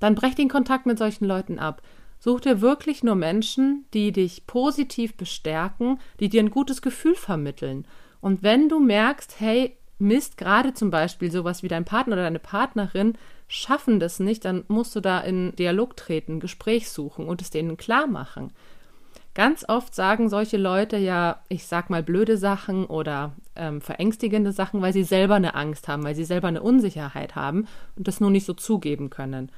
dann 0.00 0.14
brech 0.14 0.34
den 0.34 0.48
Kontakt 0.48 0.86
mit 0.86 0.98
solchen 0.98 1.24
Leuten 1.24 1.58
ab. 1.58 1.82
Such 2.18 2.40
dir 2.40 2.60
wirklich 2.60 3.02
nur 3.02 3.14
Menschen, 3.14 3.86
die 3.94 4.12
dich 4.12 4.46
positiv 4.46 5.16
bestärken, 5.16 5.98
die 6.18 6.28
dir 6.28 6.42
ein 6.42 6.50
gutes 6.50 6.82
Gefühl 6.82 7.14
vermitteln. 7.14 7.86
Und 8.20 8.42
wenn 8.42 8.68
du 8.68 8.80
merkst, 8.80 9.40
hey, 9.40 9.76
Mist, 9.98 10.36
gerade 10.36 10.74
zum 10.74 10.90
Beispiel 10.90 11.30
sowas 11.30 11.62
wie 11.62 11.68
dein 11.68 11.84
Partner 11.84 12.14
oder 12.14 12.24
deine 12.24 12.38
Partnerin 12.38 13.14
schaffen 13.48 14.00
das 14.00 14.20
nicht, 14.20 14.44
dann 14.44 14.64
musst 14.68 14.96
du 14.96 15.00
da 15.00 15.20
in 15.20 15.54
Dialog 15.56 15.96
treten, 15.96 16.40
Gespräch 16.40 16.90
suchen 16.90 17.26
und 17.26 17.42
es 17.42 17.50
denen 17.50 17.76
klar 17.76 18.06
machen. 18.06 18.52
Ganz 19.34 19.64
oft 19.68 19.94
sagen 19.94 20.28
solche 20.28 20.56
Leute 20.56 20.96
ja, 20.96 21.42
ich 21.48 21.66
sag 21.66 21.88
mal, 21.88 22.02
blöde 22.02 22.36
Sachen 22.36 22.84
oder 22.84 23.32
ähm, 23.54 23.80
verängstigende 23.80 24.52
Sachen, 24.52 24.82
weil 24.82 24.92
sie 24.92 25.04
selber 25.04 25.36
eine 25.36 25.54
Angst 25.54 25.86
haben, 25.86 26.02
weil 26.02 26.14
sie 26.16 26.24
selber 26.24 26.48
eine 26.48 26.62
Unsicherheit 26.62 27.36
haben 27.36 27.66
und 27.96 28.08
das 28.08 28.20
nur 28.20 28.30
nicht 28.30 28.46
so 28.46 28.54
zugeben 28.54 29.08
können. 29.08 29.52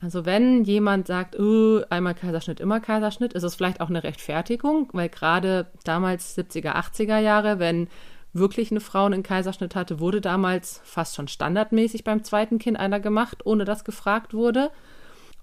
Also 0.00 0.24
wenn 0.24 0.62
jemand 0.62 1.08
sagt, 1.08 1.38
oh, 1.38 1.82
einmal 1.90 2.14
Kaiserschnitt, 2.14 2.60
immer 2.60 2.78
Kaiserschnitt, 2.78 3.32
ist 3.32 3.42
es 3.42 3.56
vielleicht 3.56 3.80
auch 3.80 3.88
eine 3.88 4.04
Rechtfertigung, 4.04 4.88
weil 4.92 5.08
gerade 5.08 5.66
damals 5.84 6.38
70er, 6.38 6.76
80er 6.76 7.18
Jahre, 7.18 7.58
wenn 7.58 7.88
wirklich 8.32 8.70
eine 8.70 8.80
Frau 8.80 9.06
einen 9.06 9.24
Kaiserschnitt 9.24 9.74
hatte, 9.74 9.98
wurde 9.98 10.20
damals 10.20 10.80
fast 10.84 11.16
schon 11.16 11.26
standardmäßig 11.26 12.04
beim 12.04 12.22
zweiten 12.22 12.58
Kind 12.58 12.78
einer 12.78 13.00
gemacht, 13.00 13.44
ohne 13.44 13.64
dass 13.64 13.84
gefragt 13.84 14.34
wurde. 14.34 14.70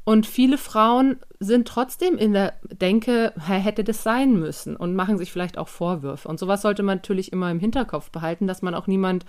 Und 0.05 0.27
viele 0.27 0.59
Frauen 0.59 1.17
sind 1.39 1.67
trotzdem 1.67 2.17
in 2.17 2.31
der 2.31 2.53
Denke, 2.63 3.33
hätte 3.39 3.83
das 3.83 4.03
sein 4.03 4.39
müssen 4.39 4.75
und 4.75 4.95
machen 4.95 5.17
sich 5.17 5.31
vielleicht 5.31 5.57
auch 5.57 5.67
Vorwürfe. 5.67 6.27
Und 6.27 6.39
sowas 6.39 6.61
sollte 6.61 6.83
man 6.83 6.99
natürlich 6.99 7.33
immer 7.33 7.49
im 7.49 7.59
Hinterkopf 7.59 8.11
behalten, 8.11 8.45
dass 8.45 8.61
man 8.61 8.75
auch 8.75 8.85
niemand 8.85 9.25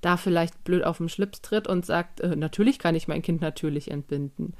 da 0.00 0.16
vielleicht 0.16 0.64
blöd 0.64 0.84
auf 0.84 0.98
den 0.98 1.08
Schlips 1.08 1.42
tritt 1.42 1.66
und 1.66 1.84
sagt, 1.84 2.20
äh, 2.20 2.36
natürlich 2.36 2.78
kann 2.78 2.94
ich 2.94 3.08
mein 3.08 3.22
Kind 3.22 3.40
natürlich 3.40 3.90
entbinden. 3.90 4.54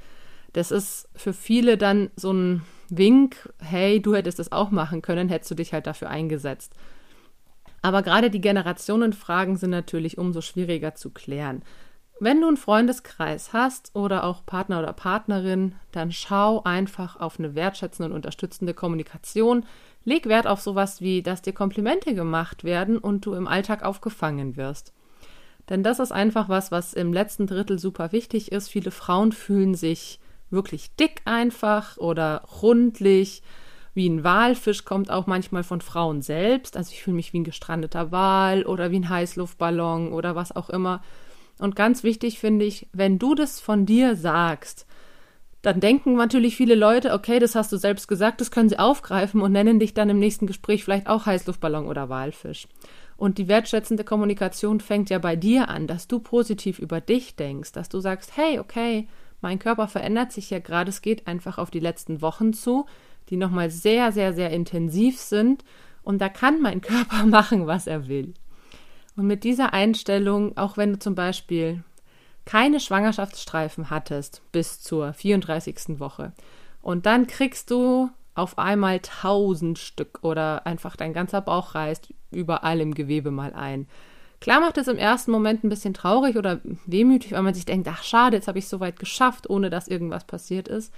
Das 0.53 0.71
ist 0.71 1.07
für 1.15 1.33
viele 1.33 1.77
dann 1.77 2.09
so 2.15 2.33
ein 2.33 2.63
Wink, 2.89 3.53
hey, 3.59 4.01
du 4.01 4.15
hättest 4.15 4.39
das 4.39 4.51
auch 4.51 4.71
machen 4.71 5.01
können, 5.01 5.29
hättest 5.29 5.51
du 5.51 5.55
dich 5.55 5.73
halt 5.73 5.87
dafür 5.87 6.09
eingesetzt. 6.09 6.73
Aber 7.81 8.01
gerade 8.01 8.29
die 8.29 8.41
Generationenfragen 8.41 9.55
sind 9.55 9.69
natürlich 9.69 10.17
umso 10.17 10.41
schwieriger 10.41 10.95
zu 10.95 11.11
klären. 11.11 11.63
Wenn 12.19 12.41
du 12.41 12.47
einen 12.49 12.57
Freundeskreis 12.57 13.53
hast 13.53 13.95
oder 13.95 14.25
auch 14.25 14.45
Partner 14.45 14.79
oder 14.79 14.91
Partnerin, 14.91 15.75
dann 15.93 16.11
schau 16.11 16.61
einfach 16.63 17.17
auf 17.17 17.39
eine 17.39 17.55
wertschätzende 17.55 18.09
und 18.09 18.15
unterstützende 18.15 18.73
Kommunikation. 18.73 19.65
Leg 20.03 20.27
Wert 20.27 20.45
auf 20.45 20.59
sowas 20.59 20.99
wie, 20.99 21.23
dass 21.23 21.41
dir 21.41 21.53
Komplimente 21.53 22.13
gemacht 22.13 22.65
werden 22.65 22.97
und 22.97 23.25
du 23.25 23.35
im 23.35 23.47
Alltag 23.47 23.83
aufgefangen 23.83 24.57
wirst. 24.57 24.91
Denn 25.69 25.83
das 25.83 25.99
ist 25.99 26.11
einfach 26.11 26.49
was, 26.49 26.71
was 26.71 26.93
im 26.93 27.13
letzten 27.13 27.47
Drittel 27.47 27.77
super 27.79 28.11
wichtig 28.11 28.51
ist. 28.51 28.67
Viele 28.69 28.91
Frauen 28.91 29.31
fühlen 29.31 29.75
sich 29.75 30.19
wirklich 30.49 30.95
dick 30.95 31.21
einfach 31.25 31.97
oder 31.97 32.43
rundlich 32.61 33.43
wie 33.93 34.07
ein 34.07 34.23
Walfisch 34.23 34.85
kommt 34.85 35.11
auch 35.11 35.27
manchmal 35.27 35.63
von 35.63 35.81
Frauen 35.81 36.21
selbst. 36.21 36.77
Also 36.77 36.91
ich 36.93 37.03
fühle 37.03 37.15
mich 37.15 37.33
wie 37.33 37.39
ein 37.39 37.43
gestrandeter 37.43 38.11
Wal 38.11 38.65
oder 38.65 38.91
wie 38.91 38.99
ein 38.99 39.09
Heißluftballon 39.09 40.13
oder 40.13 40.35
was 40.35 40.55
auch 40.55 40.69
immer. 40.69 41.01
Und 41.57 41.75
ganz 41.75 42.03
wichtig 42.03 42.39
finde 42.39 42.65
ich, 42.65 42.87
wenn 42.93 43.19
du 43.19 43.35
das 43.35 43.59
von 43.59 43.85
dir 43.85 44.15
sagst, 44.15 44.85
dann 45.61 45.81
denken 45.81 46.15
natürlich 46.15 46.55
viele 46.55 46.75
Leute, 46.75 47.11
okay, 47.11 47.39
das 47.39 47.55
hast 47.55 47.71
du 47.73 47.77
selbst 47.77 48.07
gesagt, 48.07 48.39
das 48.39 48.51
können 48.51 48.69
sie 48.69 48.79
aufgreifen 48.79 49.41
und 49.41 49.51
nennen 49.51 49.79
dich 49.79 49.93
dann 49.93 50.09
im 50.09 50.19
nächsten 50.19 50.47
Gespräch 50.47 50.85
vielleicht 50.85 51.07
auch 51.07 51.25
Heißluftballon 51.25 51.85
oder 51.85 52.07
Walfisch. 52.07 52.67
Und 53.19 53.37
die 53.37 53.47
wertschätzende 53.47 54.03
Kommunikation 54.03 54.79
fängt 54.79 55.09
ja 55.09 55.19
bei 55.19 55.35
dir 55.35 55.69
an, 55.69 55.87
dass 55.87 56.07
du 56.07 56.19
positiv 56.19 56.79
über 56.79 57.01
dich 57.01 57.35
denkst, 57.35 57.73
dass 57.73 57.89
du 57.89 57.99
sagst, 57.99 58.37
hey, 58.37 58.59
okay, 58.59 59.07
mein 59.41 59.59
Körper 59.59 59.87
verändert 59.87 60.31
sich 60.31 60.49
ja 60.49 60.59
gerade, 60.59 60.89
es 60.89 61.01
geht 61.01 61.27
einfach 61.27 61.57
auf 61.57 61.69
die 61.69 61.79
letzten 61.79 62.21
Wochen 62.21 62.53
zu 62.53 62.85
die 63.29 63.37
nochmal 63.37 63.69
sehr, 63.69 64.11
sehr, 64.11 64.33
sehr 64.33 64.49
intensiv 64.51 65.19
sind. 65.19 65.63
Und 66.03 66.19
da 66.19 66.29
kann 66.29 66.61
mein 66.61 66.81
Körper 66.81 67.25
machen, 67.25 67.67
was 67.67 67.87
er 67.87 68.07
will. 68.07 68.33
Und 69.15 69.27
mit 69.27 69.43
dieser 69.43 69.73
Einstellung, 69.73 70.57
auch 70.57 70.77
wenn 70.77 70.93
du 70.93 70.99
zum 70.99 71.15
Beispiel 71.15 71.83
keine 72.45 72.79
Schwangerschaftsstreifen 72.79 73.89
hattest 73.89 74.41
bis 74.51 74.79
zur 74.81 75.13
34. 75.13 75.99
Woche 75.99 76.31
und 76.81 77.05
dann 77.05 77.27
kriegst 77.27 77.69
du 77.69 78.09
auf 78.35 78.57
einmal 78.57 78.99
tausend 78.99 79.79
Stück 79.79 80.19
oder 80.21 80.65
einfach 80.65 80.95
dein 80.95 81.13
ganzer 81.13 81.41
Bauch 81.41 81.75
reißt 81.75 82.13
überall 82.31 82.79
im 82.79 82.93
Gewebe 82.93 83.31
mal 83.31 83.53
ein. 83.53 83.87
Klar 84.41 84.61
macht 84.61 84.77
es 84.77 84.87
im 84.87 84.97
ersten 84.97 85.31
Moment 85.31 85.63
ein 85.63 85.69
bisschen 85.69 85.93
traurig 85.93 86.37
oder 86.37 86.61
wehmütig, 86.85 87.33
weil 87.33 87.41
man 87.41 87.53
sich 87.53 87.65
denkt, 87.65 87.87
ach 87.91 88.03
schade, 88.03 88.37
jetzt 88.37 88.47
habe 88.47 88.57
ich 88.57 88.65
es 88.65 88.69
so 88.69 88.79
weit 88.79 88.97
geschafft, 88.97 89.49
ohne 89.49 89.69
dass 89.69 89.89
irgendwas 89.89 90.23
passiert 90.23 90.67
ist. 90.67 90.93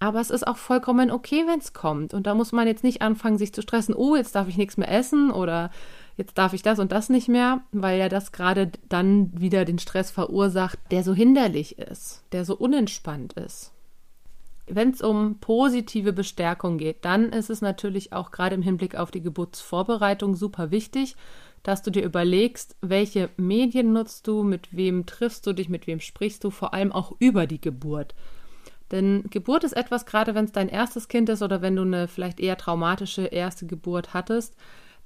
Aber 0.00 0.20
es 0.20 0.30
ist 0.30 0.46
auch 0.46 0.56
vollkommen 0.56 1.10
okay, 1.10 1.44
wenn 1.46 1.60
es 1.60 1.72
kommt. 1.72 2.14
Und 2.14 2.26
da 2.26 2.34
muss 2.34 2.52
man 2.52 2.66
jetzt 2.66 2.82
nicht 2.82 3.00
anfangen, 3.00 3.38
sich 3.38 3.54
zu 3.54 3.62
stressen, 3.62 3.94
oh, 3.94 4.16
jetzt 4.16 4.34
darf 4.34 4.48
ich 4.48 4.56
nichts 4.56 4.76
mehr 4.76 4.90
essen 4.90 5.30
oder 5.30 5.70
jetzt 6.16 6.36
darf 6.36 6.52
ich 6.52 6.62
das 6.62 6.80
und 6.80 6.90
das 6.90 7.08
nicht 7.08 7.28
mehr, 7.28 7.62
weil 7.70 7.98
ja 7.98 8.08
das 8.08 8.32
gerade 8.32 8.72
dann 8.88 9.30
wieder 9.40 9.64
den 9.64 9.78
Stress 9.78 10.10
verursacht, 10.10 10.78
der 10.90 11.04
so 11.04 11.14
hinderlich 11.14 11.78
ist, 11.78 12.24
der 12.32 12.44
so 12.44 12.56
unentspannt 12.56 13.34
ist. 13.34 13.73
Wenn 14.66 14.90
es 14.90 15.02
um 15.02 15.38
positive 15.40 16.12
Bestärkung 16.12 16.78
geht, 16.78 17.04
dann 17.04 17.30
ist 17.30 17.50
es 17.50 17.60
natürlich 17.60 18.12
auch 18.12 18.30
gerade 18.30 18.54
im 18.54 18.62
Hinblick 18.62 18.96
auf 18.96 19.10
die 19.10 19.22
Geburtsvorbereitung 19.22 20.34
super 20.34 20.70
wichtig, 20.70 21.16
dass 21.62 21.82
du 21.82 21.90
dir 21.90 22.02
überlegst, 22.02 22.76
welche 22.80 23.30
Medien 23.36 23.92
nutzt 23.92 24.26
du, 24.26 24.42
mit 24.42 24.74
wem 24.76 25.06
triffst 25.06 25.46
du 25.46 25.52
dich, 25.52 25.68
mit 25.68 25.86
wem 25.86 26.00
sprichst 26.00 26.44
du, 26.44 26.50
vor 26.50 26.72
allem 26.74 26.92
auch 26.92 27.12
über 27.18 27.46
die 27.46 27.60
Geburt. 27.60 28.14
Denn 28.90 29.24
Geburt 29.30 29.64
ist 29.64 29.72
etwas, 29.72 30.06
gerade 30.06 30.34
wenn 30.34 30.44
es 30.44 30.52
dein 30.52 30.68
erstes 30.68 31.08
Kind 31.08 31.28
ist 31.28 31.42
oder 31.42 31.62
wenn 31.62 31.76
du 31.76 31.82
eine 31.82 32.06
vielleicht 32.06 32.38
eher 32.38 32.56
traumatische 32.56 33.24
erste 33.24 33.66
Geburt 33.66 34.14
hattest, 34.14 34.54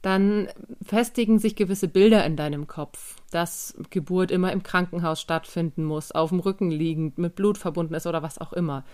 dann 0.02 0.48
festigen 0.82 1.38
sich 1.38 1.56
gewisse 1.56 1.88
Bilder 1.88 2.24
in 2.24 2.36
deinem 2.36 2.66
Kopf, 2.66 3.16
dass 3.30 3.76
Geburt 3.90 4.30
immer 4.30 4.52
im 4.52 4.62
Krankenhaus 4.62 5.20
stattfinden 5.20 5.84
muss, 5.84 6.12
auf 6.12 6.30
dem 6.30 6.40
Rücken 6.40 6.70
liegend, 6.70 7.18
mit 7.18 7.34
Blut 7.34 7.58
verbunden 7.58 7.94
ist 7.94 8.06
oder 8.06 8.22
was 8.22 8.38
auch 8.38 8.52
immer. 8.52 8.84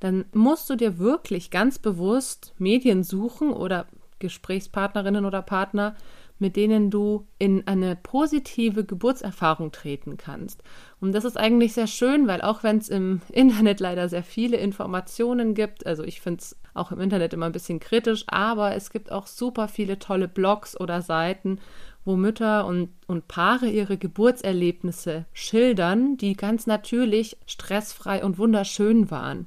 Dann 0.00 0.26
musst 0.32 0.68
du 0.68 0.76
dir 0.76 0.98
wirklich 0.98 1.50
ganz 1.50 1.78
bewusst 1.78 2.54
Medien 2.58 3.02
suchen 3.02 3.52
oder 3.52 3.86
Gesprächspartnerinnen 4.18 5.24
oder 5.24 5.42
Partner, 5.42 5.94
mit 6.38 6.56
denen 6.56 6.90
du 6.90 7.26
in 7.38 7.66
eine 7.66 7.96
positive 7.96 8.84
Geburtserfahrung 8.84 9.72
treten 9.72 10.16
kannst. 10.18 10.62
Und 11.00 11.12
das 11.12 11.24
ist 11.24 11.38
eigentlich 11.38 11.72
sehr 11.72 11.86
schön, 11.86 12.26
weil 12.26 12.42
auch 12.42 12.62
wenn 12.62 12.78
es 12.78 12.88
im 12.88 13.22
Internet 13.32 13.80
leider 13.80 14.08
sehr 14.08 14.22
viele 14.22 14.58
Informationen 14.58 15.54
gibt, 15.54 15.86
also 15.86 16.02
ich 16.02 16.20
finde 16.20 16.40
es 16.40 16.56
auch 16.74 16.92
im 16.92 17.00
Internet 17.00 17.32
immer 17.32 17.46
ein 17.46 17.52
bisschen 17.52 17.80
kritisch, 17.80 18.24
aber 18.26 18.74
es 18.74 18.90
gibt 18.90 19.10
auch 19.10 19.26
super 19.26 19.66
viele 19.68 19.98
tolle 19.98 20.28
Blogs 20.28 20.78
oder 20.78 21.00
Seiten, 21.00 21.58
wo 22.04 22.16
Mütter 22.16 22.66
und, 22.66 22.90
und 23.06 23.28
Paare 23.28 23.68
ihre 23.68 23.96
Geburtserlebnisse 23.96 25.24
schildern, 25.32 26.16
die 26.18 26.34
ganz 26.34 26.66
natürlich 26.66 27.38
stressfrei 27.46 28.22
und 28.22 28.38
wunderschön 28.38 29.10
waren. 29.10 29.46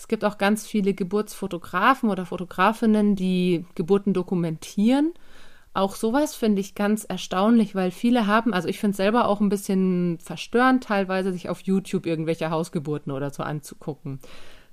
Es 0.00 0.08
gibt 0.08 0.24
auch 0.24 0.38
ganz 0.38 0.66
viele 0.66 0.94
Geburtsfotografen 0.94 2.08
oder 2.08 2.24
Fotografinnen, 2.24 3.16
die 3.16 3.66
Geburten 3.74 4.14
dokumentieren 4.14 5.12
auch 5.72 5.94
sowas 5.94 6.34
finde 6.34 6.60
ich 6.60 6.74
ganz 6.74 7.04
erstaunlich, 7.04 7.74
weil 7.74 7.92
viele 7.92 8.26
haben, 8.26 8.52
also 8.52 8.66
ich 8.66 8.80
finde 8.80 8.92
es 8.92 8.96
selber 8.96 9.28
auch 9.28 9.40
ein 9.40 9.48
bisschen 9.48 10.18
verstörend, 10.18 10.84
teilweise 10.84 11.32
sich 11.32 11.48
auf 11.48 11.60
YouTube 11.60 12.06
irgendwelche 12.06 12.50
Hausgeburten 12.50 13.12
oder 13.12 13.30
so 13.30 13.44
anzugucken. 13.44 14.18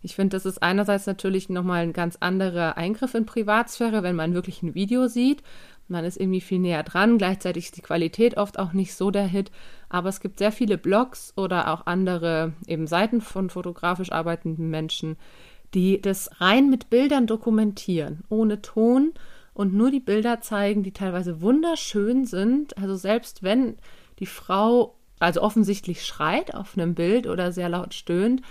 Ich 0.02 0.16
finde, 0.16 0.36
das 0.36 0.46
ist 0.46 0.64
einerseits 0.64 1.06
natürlich 1.06 1.50
nochmal 1.50 1.84
ein 1.84 1.94
ganz 1.94 2.18
anderer 2.20 2.78
Eingriff 2.78 3.14
in 3.14 3.26
Privatsphäre, 3.26 4.04
wenn 4.04 4.16
man 4.16 4.34
wirklich 4.34 4.64
ein 4.64 4.74
Video 4.74 5.08
sieht. 5.08 5.44
Man 5.88 6.06
ist 6.06 6.20
irgendwie 6.20 6.42
viel 6.42 6.60
näher 6.60 6.84
dran. 6.84 7.18
Gleichzeitig 7.18 7.66
ist 7.66 7.78
die 7.78 7.82
Qualität 7.82 8.38
oft 8.38 8.60
auch 8.60 8.74
nicht 8.74 8.94
so 8.94 9.12
der 9.12 9.28
Hit. 9.28 9.52
Aber 9.90 10.10
es 10.10 10.20
gibt 10.20 10.40
sehr 10.40 10.52
viele 10.52 10.78
Blogs 10.78 11.34
oder 11.36 11.74
auch 11.74 11.86
andere 11.86 12.54
eben 12.68 12.88
Seiten 12.88 13.22
von 13.22 13.50
fotografisch 13.50 14.12
arbeitenden 14.12 14.70
Menschen, 14.70 15.18
die 15.74 16.02
das 16.02 16.42
rein 16.42 16.70
mit 16.70 16.90
Bildern 16.90 17.28
dokumentieren, 17.28 18.24
ohne 18.30 18.62
Ton 18.62 19.14
und 19.54 19.74
nur 19.74 19.92
die 19.92 20.00
Bilder 20.00 20.42
zeigen, 20.42 20.84
die 20.84 20.92
teilweise 20.92 21.42
wunderschön 21.42 22.26
sind. 22.26 22.78
Also 22.78 22.96
selbst 22.96 23.44
wenn 23.44 23.78
die 24.20 24.26
Frau 24.26 24.96
also 25.20 25.42
offensichtlich 25.42 26.06
schreit 26.06 26.54
auf 26.54 26.78
einem 26.78 26.94
Bild 26.94 27.28
oder 27.28 27.52
sehr 27.52 27.70
laut 27.70 27.94
stöhnt, 27.94 28.42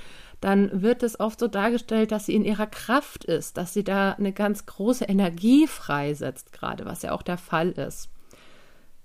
dann 0.40 0.82
wird 0.82 1.02
es 1.02 1.18
oft 1.18 1.40
so 1.40 1.48
dargestellt, 1.48 2.12
dass 2.12 2.26
sie 2.26 2.34
in 2.34 2.44
ihrer 2.44 2.66
Kraft 2.66 3.24
ist, 3.24 3.56
dass 3.56 3.72
sie 3.72 3.84
da 3.84 4.12
eine 4.12 4.32
ganz 4.32 4.66
große 4.66 5.04
Energie 5.04 5.66
freisetzt, 5.66 6.52
gerade 6.52 6.84
was 6.84 7.02
ja 7.02 7.12
auch 7.12 7.22
der 7.22 7.38
Fall 7.38 7.70
ist. 7.70 8.10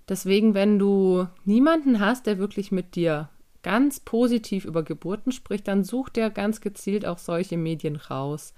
Deswegen, 0.10 0.54
wenn 0.54 0.78
du 0.78 1.28
niemanden 1.46 2.00
hast, 2.00 2.28
der 2.28 2.38
wirklich 2.38 2.72
mit 2.72 2.96
dir 2.96 3.30
ganz 3.64 4.00
positiv 4.00 4.66
über 4.66 4.84
Geburten 4.84 5.32
spricht, 5.32 5.68
dann 5.68 5.84
such 5.84 6.10
dir 6.10 6.30
ganz 6.30 6.62
gezielt 6.62 7.06
auch 7.06 7.18
solche 7.18 7.58
Medien 7.58 7.96
raus. 7.96 8.54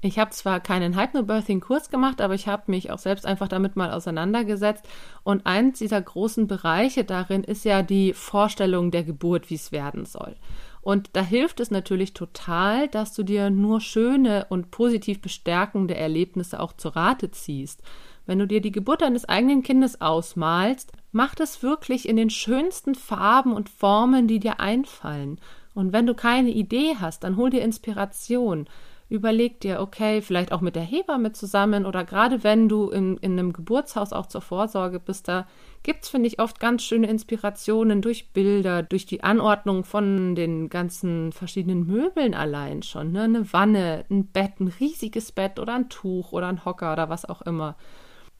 Ich 0.00 0.18
habe 0.18 0.32
zwar 0.32 0.60
keinen 0.60 0.98
Hypnobirthing-Kurs 0.98 1.88
gemacht, 1.88 2.20
aber 2.20 2.34
ich 2.34 2.46
habe 2.46 2.64
mich 2.66 2.90
auch 2.90 2.98
selbst 2.98 3.24
einfach 3.24 3.48
damit 3.48 3.74
mal 3.74 3.90
auseinandergesetzt. 3.90 4.86
Und 5.22 5.46
eins 5.46 5.78
dieser 5.78 6.02
großen 6.02 6.46
Bereiche 6.46 7.04
darin 7.04 7.42
ist 7.42 7.64
ja 7.64 7.82
die 7.82 8.12
Vorstellung 8.12 8.90
der 8.90 9.02
Geburt, 9.02 9.48
wie 9.48 9.54
es 9.54 9.72
werden 9.72 10.04
soll. 10.04 10.36
Und 10.84 11.08
da 11.14 11.22
hilft 11.22 11.60
es 11.60 11.70
natürlich 11.70 12.12
total, 12.12 12.88
dass 12.88 13.14
du 13.14 13.22
dir 13.22 13.48
nur 13.48 13.80
schöne 13.80 14.46
und 14.50 14.70
positiv 14.70 15.22
bestärkende 15.22 15.94
Erlebnisse 15.94 16.60
auch 16.60 16.74
zu 16.74 16.90
Rate 16.90 17.30
ziehst. 17.30 17.82
Wenn 18.26 18.38
du 18.38 18.46
dir 18.46 18.60
die 18.60 18.70
Geburt 18.70 19.00
deines 19.00 19.26
eigenen 19.26 19.62
Kindes 19.62 20.02
ausmalst, 20.02 20.92
mach 21.10 21.34
das 21.34 21.62
wirklich 21.62 22.06
in 22.06 22.16
den 22.16 22.28
schönsten 22.28 22.94
Farben 22.94 23.54
und 23.54 23.70
Formen, 23.70 24.28
die 24.28 24.38
dir 24.38 24.60
einfallen. 24.60 25.40
Und 25.72 25.94
wenn 25.94 26.06
du 26.06 26.12
keine 26.12 26.50
Idee 26.50 26.96
hast, 27.00 27.24
dann 27.24 27.38
hol 27.38 27.48
dir 27.48 27.62
Inspiration 27.62 28.66
überleg 29.14 29.60
dir, 29.60 29.80
okay, 29.80 30.20
vielleicht 30.20 30.52
auch 30.52 30.60
mit 30.60 30.76
der 30.76 30.82
Hebamme 30.82 31.32
zusammen 31.32 31.86
oder 31.86 32.04
gerade 32.04 32.44
wenn 32.44 32.68
du 32.68 32.90
in, 32.90 33.16
in 33.18 33.32
einem 33.32 33.52
Geburtshaus 33.52 34.12
auch 34.12 34.26
zur 34.26 34.40
Vorsorge 34.40 35.00
bist, 35.00 35.28
da 35.28 35.46
gibt 35.82 36.04
es, 36.04 36.10
finde 36.10 36.26
ich, 36.26 36.40
oft 36.40 36.60
ganz 36.60 36.82
schöne 36.82 37.08
Inspirationen 37.08 38.02
durch 38.02 38.32
Bilder, 38.32 38.82
durch 38.82 39.06
die 39.06 39.22
Anordnung 39.22 39.84
von 39.84 40.34
den 40.34 40.68
ganzen 40.68 41.32
verschiedenen 41.32 41.86
Möbeln 41.86 42.34
allein 42.34 42.82
schon. 42.82 43.12
Ne? 43.12 43.22
Eine 43.22 43.52
Wanne, 43.52 44.04
ein 44.10 44.26
Bett, 44.26 44.60
ein 44.60 44.72
riesiges 44.80 45.32
Bett 45.32 45.58
oder 45.58 45.74
ein 45.74 45.88
Tuch 45.88 46.32
oder 46.32 46.48
ein 46.48 46.64
Hocker 46.64 46.92
oder 46.92 47.08
was 47.08 47.24
auch 47.24 47.42
immer. 47.42 47.76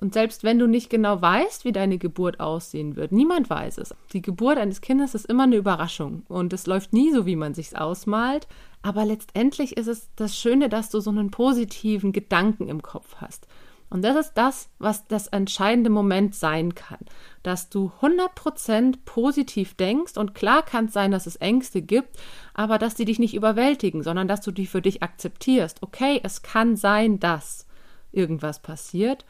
Und 0.05 0.13
selbst 0.13 0.45
wenn 0.45 0.59
du 0.59 0.67
nicht 0.67 0.91
genau 0.91 1.23
weißt, 1.23 1.65
wie 1.65 1.73
deine 1.73 1.97
Geburt 1.97 2.39
aussehen 2.39 2.95
wird, 2.95 3.11
niemand 3.11 3.49
weiß 3.49 3.79
es. 3.79 3.95
Die 4.13 4.21
Geburt 4.21 4.59
eines 4.59 4.83
Kindes 4.83 5.15
ist 5.15 5.25
immer 5.25 5.45
eine 5.45 5.57
Überraschung 5.57 6.25
und 6.29 6.53
es 6.53 6.67
läuft 6.67 6.93
nie 6.93 7.11
so, 7.11 7.25
wie 7.25 7.37
man 7.37 7.55
sich's 7.55 7.73
ausmalt. 7.73 8.47
Aber 8.83 9.07
letztendlich 9.07 9.79
ist 9.79 9.87
es 9.87 10.11
das 10.15 10.37
Schöne, 10.37 10.69
dass 10.69 10.91
du 10.91 11.01
so 11.01 11.09
einen 11.09 11.31
positiven 11.31 12.13
Gedanken 12.13 12.69
im 12.69 12.83
Kopf 12.83 13.17
hast. 13.17 13.49
Und 13.89 14.05
das 14.05 14.27
ist 14.27 14.35
das, 14.35 14.69
was 14.79 15.07
das 15.07 15.29
entscheidende 15.29 15.89
Moment 15.89 16.35
sein 16.35 16.75
kann. 16.75 17.01
Dass 17.43 17.71
du 17.71 17.91
100% 18.03 18.97
positiv 19.07 19.73
denkst 19.73 20.19
und 20.19 20.35
klar 20.35 20.67
kann 20.67 20.85
es 20.85 20.93
sein, 20.93 21.13
dass 21.13 21.27
es 21.27 21.37
Ängste 21.37 21.81
gibt, 21.81 22.19
aber 22.53 22.77
dass 22.77 22.95
die 22.95 23.07
dich 23.07 23.19
nicht 23.19 23.33
überwältigen, 23.33 24.03
sondern 24.03 24.29
dass 24.29 24.43
du 24.43 24.51
die 24.51 24.67
für 24.67 24.83
dich 24.83 25.03
akzeptierst. 25.03 25.83
Okay, 25.83 26.21
es 26.23 26.43
kann 26.43 26.77
sein, 26.77 27.21
dass 27.21 27.67
irgendwas 28.13 28.61
passiert 28.61 29.25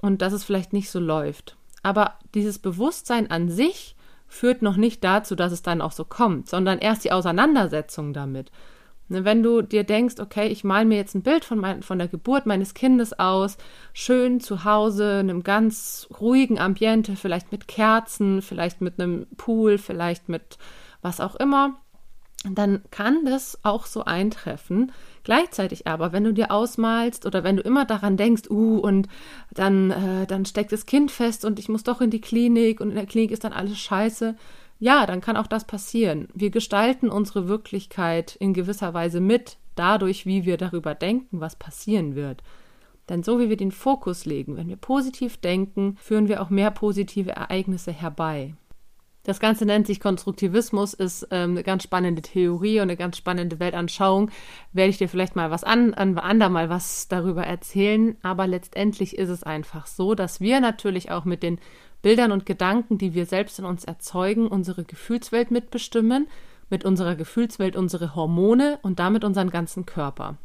und 0.00 0.22
dass 0.22 0.32
es 0.32 0.44
vielleicht 0.44 0.72
nicht 0.72 0.90
so 0.90 0.98
läuft. 0.98 1.56
Aber 1.82 2.18
dieses 2.34 2.58
Bewusstsein 2.58 3.30
an 3.30 3.48
sich 3.48 3.96
führt 4.26 4.62
noch 4.62 4.76
nicht 4.76 5.02
dazu, 5.02 5.34
dass 5.34 5.52
es 5.52 5.62
dann 5.62 5.80
auch 5.80 5.92
so 5.92 6.04
kommt, 6.04 6.48
sondern 6.48 6.78
erst 6.78 7.04
die 7.04 7.12
Auseinandersetzung 7.12 8.12
damit. 8.12 8.50
Ne, 9.08 9.24
wenn 9.24 9.42
du 9.42 9.60
dir 9.60 9.82
denkst, 9.82 10.20
okay, 10.20 10.46
ich 10.46 10.62
male 10.62 10.86
mir 10.86 10.96
jetzt 10.96 11.16
ein 11.16 11.22
Bild 11.22 11.44
von, 11.44 11.58
mein, 11.58 11.82
von 11.82 11.98
der 11.98 12.06
Geburt 12.06 12.46
meines 12.46 12.74
Kindes 12.74 13.18
aus, 13.18 13.56
schön 13.92 14.38
zu 14.38 14.64
Hause, 14.64 15.18
in 15.20 15.30
einem 15.30 15.42
ganz 15.42 16.06
ruhigen 16.20 16.60
Ambiente, 16.60 17.16
vielleicht 17.16 17.50
mit 17.50 17.66
Kerzen, 17.66 18.40
vielleicht 18.40 18.80
mit 18.80 19.00
einem 19.00 19.26
Pool, 19.36 19.78
vielleicht 19.78 20.28
mit 20.28 20.58
was 21.02 21.20
auch 21.20 21.34
immer, 21.34 21.80
dann 22.48 22.82
kann 22.90 23.24
das 23.24 23.58
auch 23.64 23.84
so 23.84 24.04
eintreffen. 24.04 24.92
Gleichzeitig 25.24 25.86
aber, 25.86 26.12
wenn 26.12 26.24
du 26.24 26.32
dir 26.32 26.50
ausmalst 26.50 27.26
oder 27.26 27.44
wenn 27.44 27.56
du 27.56 27.62
immer 27.62 27.84
daran 27.84 28.16
denkst, 28.16 28.48
uh, 28.48 28.78
und 28.78 29.08
dann, 29.52 29.90
äh, 29.90 30.26
dann 30.26 30.46
steckt 30.46 30.72
das 30.72 30.86
Kind 30.86 31.10
fest 31.10 31.44
und 31.44 31.58
ich 31.58 31.68
muss 31.68 31.84
doch 31.84 32.00
in 32.00 32.10
die 32.10 32.22
Klinik 32.22 32.80
und 32.80 32.90
in 32.90 32.96
der 32.96 33.06
Klinik 33.06 33.30
ist 33.30 33.44
dann 33.44 33.52
alles 33.52 33.78
scheiße, 33.78 34.36
ja, 34.78 35.04
dann 35.04 35.20
kann 35.20 35.36
auch 35.36 35.46
das 35.46 35.66
passieren. 35.66 36.28
Wir 36.32 36.50
gestalten 36.50 37.10
unsere 37.10 37.48
Wirklichkeit 37.48 38.36
in 38.36 38.54
gewisser 38.54 38.94
Weise 38.94 39.20
mit, 39.20 39.58
dadurch, 39.74 40.24
wie 40.24 40.46
wir 40.46 40.56
darüber 40.56 40.94
denken, 40.94 41.40
was 41.40 41.56
passieren 41.56 42.14
wird. 42.14 42.42
Denn 43.10 43.22
so 43.22 43.38
wie 43.38 43.50
wir 43.50 43.58
den 43.58 43.72
Fokus 43.72 44.24
legen, 44.24 44.56
wenn 44.56 44.68
wir 44.68 44.76
positiv 44.76 45.36
denken, 45.36 45.96
führen 46.00 46.28
wir 46.28 46.40
auch 46.40 46.48
mehr 46.48 46.70
positive 46.70 47.32
Ereignisse 47.32 47.92
herbei. 47.92 48.54
Das 49.30 49.38
Ganze 49.38 49.64
nennt 49.64 49.86
sich 49.86 50.00
Konstruktivismus, 50.00 50.92
ist 50.92 51.28
ähm, 51.30 51.52
eine 51.52 51.62
ganz 51.62 51.84
spannende 51.84 52.20
Theorie 52.20 52.78
und 52.78 52.88
eine 52.88 52.96
ganz 52.96 53.16
spannende 53.16 53.60
Weltanschauung. 53.60 54.28
Werde 54.72 54.90
ich 54.90 54.98
dir 54.98 55.08
vielleicht 55.08 55.36
mal 55.36 55.52
was 55.52 55.62
an, 55.62 55.94
an 55.94 56.18
andermal 56.18 56.68
was 56.68 57.06
darüber 57.06 57.44
erzählen. 57.44 58.16
Aber 58.24 58.48
letztendlich 58.48 59.16
ist 59.16 59.28
es 59.28 59.44
einfach 59.44 59.86
so, 59.86 60.16
dass 60.16 60.40
wir 60.40 60.58
natürlich 60.58 61.12
auch 61.12 61.24
mit 61.24 61.44
den 61.44 61.60
Bildern 62.02 62.32
und 62.32 62.44
Gedanken, 62.44 62.98
die 62.98 63.14
wir 63.14 63.24
selbst 63.24 63.60
in 63.60 63.66
uns 63.66 63.84
erzeugen, 63.84 64.48
unsere 64.48 64.82
Gefühlswelt 64.82 65.52
mitbestimmen, 65.52 66.26
mit 66.68 66.84
unserer 66.84 67.14
Gefühlswelt 67.14 67.76
unsere 67.76 68.16
Hormone 68.16 68.80
und 68.82 68.98
damit 68.98 69.22
unseren 69.22 69.50
ganzen 69.50 69.86
Körper. 69.86 70.38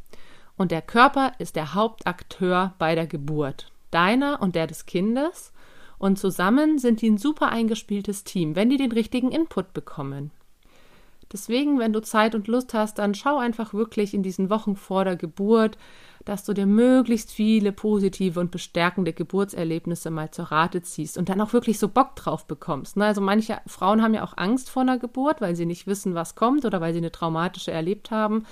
Und 0.58 0.70
der 0.70 0.84
Körper 0.84 1.32
ist 1.40 1.56
der 1.56 1.74
Hauptakteur 1.74 2.76
bei 2.78 2.94
der 2.94 3.08
Geburt, 3.08 3.72
deiner 3.90 4.44
und 4.44 4.54
der 4.54 4.68
des 4.68 4.86
Kindes. 4.86 5.54
Und 6.06 6.20
zusammen 6.20 6.78
sind 6.78 7.02
die 7.02 7.10
ein 7.10 7.18
super 7.18 7.50
eingespieltes 7.50 8.24
Team, 8.24 8.56
wenn 8.56 8.70
die 8.70 8.78
den 8.78 8.92
richtigen 8.92 9.32
Input 9.32 9.74
bekommen. 9.74 10.30
Deswegen, 11.34 11.80
wenn 11.80 11.94
du 11.94 12.00
Zeit 12.00 12.36
und 12.36 12.48
Lust 12.48 12.76
hast, 12.76 13.00
dann 13.00 13.16
schau 13.16 13.40
einfach 13.40 13.74
wirklich 13.74 14.14
in 14.14 14.22
diesen 14.22 14.52
Wochen 14.52 14.76
vor 14.76 15.04
der 15.04 15.16
Geburt, 15.16 15.80
dass 16.24 16.44
du 16.44 16.54
dir 16.54 16.68
möglichst 16.68 17.32
viele 17.32 17.72
positive 17.72 18.40
und 18.40 18.52
bestärkende 18.52 19.14
Geburtserlebnisse 19.14 20.12
mal 20.12 20.30
zur 20.30 20.46
Rate 20.46 20.84
ziehst 20.84 21.18
und 21.18 21.28
dann 21.28 21.42
auch 21.42 21.54
wirklich 21.54 21.80
so 21.80 21.88
Bock 21.88 22.16
drauf 22.16 22.46
bekommst. 22.46 22.98
Ne? 22.98 23.06
Also 23.06 23.22
manche 23.22 23.58
Frauen 23.66 24.04
haben 24.04 24.14
ja 24.14 24.24
auch 24.24 24.38
Angst 24.38 24.70
vor 24.70 24.84
einer 24.84 25.00
Geburt, 25.00 25.42
weil 25.42 25.56
sie 25.56 25.66
nicht 25.66 25.88
wissen, 25.88 26.14
was 26.14 26.36
kommt 26.36 26.66
oder 26.66 26.82
weil 26.82 26.94
sie 26.94 27.00
eine 27.00 27.12
traumatische 27.12 27.72
erlebt 27.72 28.12
haben. 28.12 28.46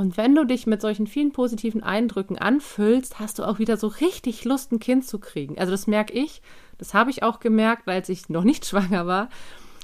Und 0.00 0.16
wenn 0.16 0.34
du 0.34 0.46
dich 0.46 0.66
mit 0.66 0.80
solchen 0.80 1.06
vielen 1.06 1.30
positiven 1.30 1.82
Eindrücken 1.82 2.38
anfüllst, 2.38 3.20
hast 3.20 3.38
du 3.38 3.44
auch 3.44 3.58
wieder 3.58 3.76
so 3.76 3.86
richtig 3.86 4.46
Lust, 4.46 4.72
ein 4.72 4.78
Kind 4.78 5.06
zu 5.06 5.18
kriegen. 5.18 5.58
Also 5.58 5.72
das 5.72 5.86
merke 5.86 6.14
ich, 6.14 6.40
das 6.78 6.94
habe 6.94 7.10
ich 7.10 7.22
auch 7.22 7.38
gemerkt, 7.38 7.86
als 7.86 8.08
ich 8.08 8.30
noch 8.30 8.42
nicht 8.44 8.64
schwanger 8.66 9.06
war 9.06 9.28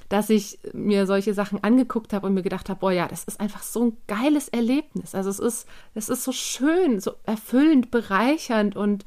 dass 0.08 0.30
ich 0.30 0.61
mir 0.73 1.04
solche 1.04 1.35
Sachen 1.35 1.64
angeguckt 1.64 2.12
habe 2.12 2.28
und 2.28 2.35
mir 2.35 2.44
gedacht 2.44 2.68
habe, 2.68 2.78
boah, 2.78 2.92
ja, 2.92 3.08
das 3.08 3.25
ist 3.25 3.40
einfach 3.40 3.62
so 3.62 3.87
ein 3.87 3.96
geiles 4.06 4.49
Erlebnis. 4.49 5.16
Also 5.16 5.30
es 5.30 5.40
ist, 5.40 5.66
es 5.94 6.08
ist 6.08 6.23
so 6.23 6.30
schön, 6.30 7.00
so 7.00 7.14
erfüllend, 7.25 7.90
bereichernd 7.90 8.76
und 8.76 9.04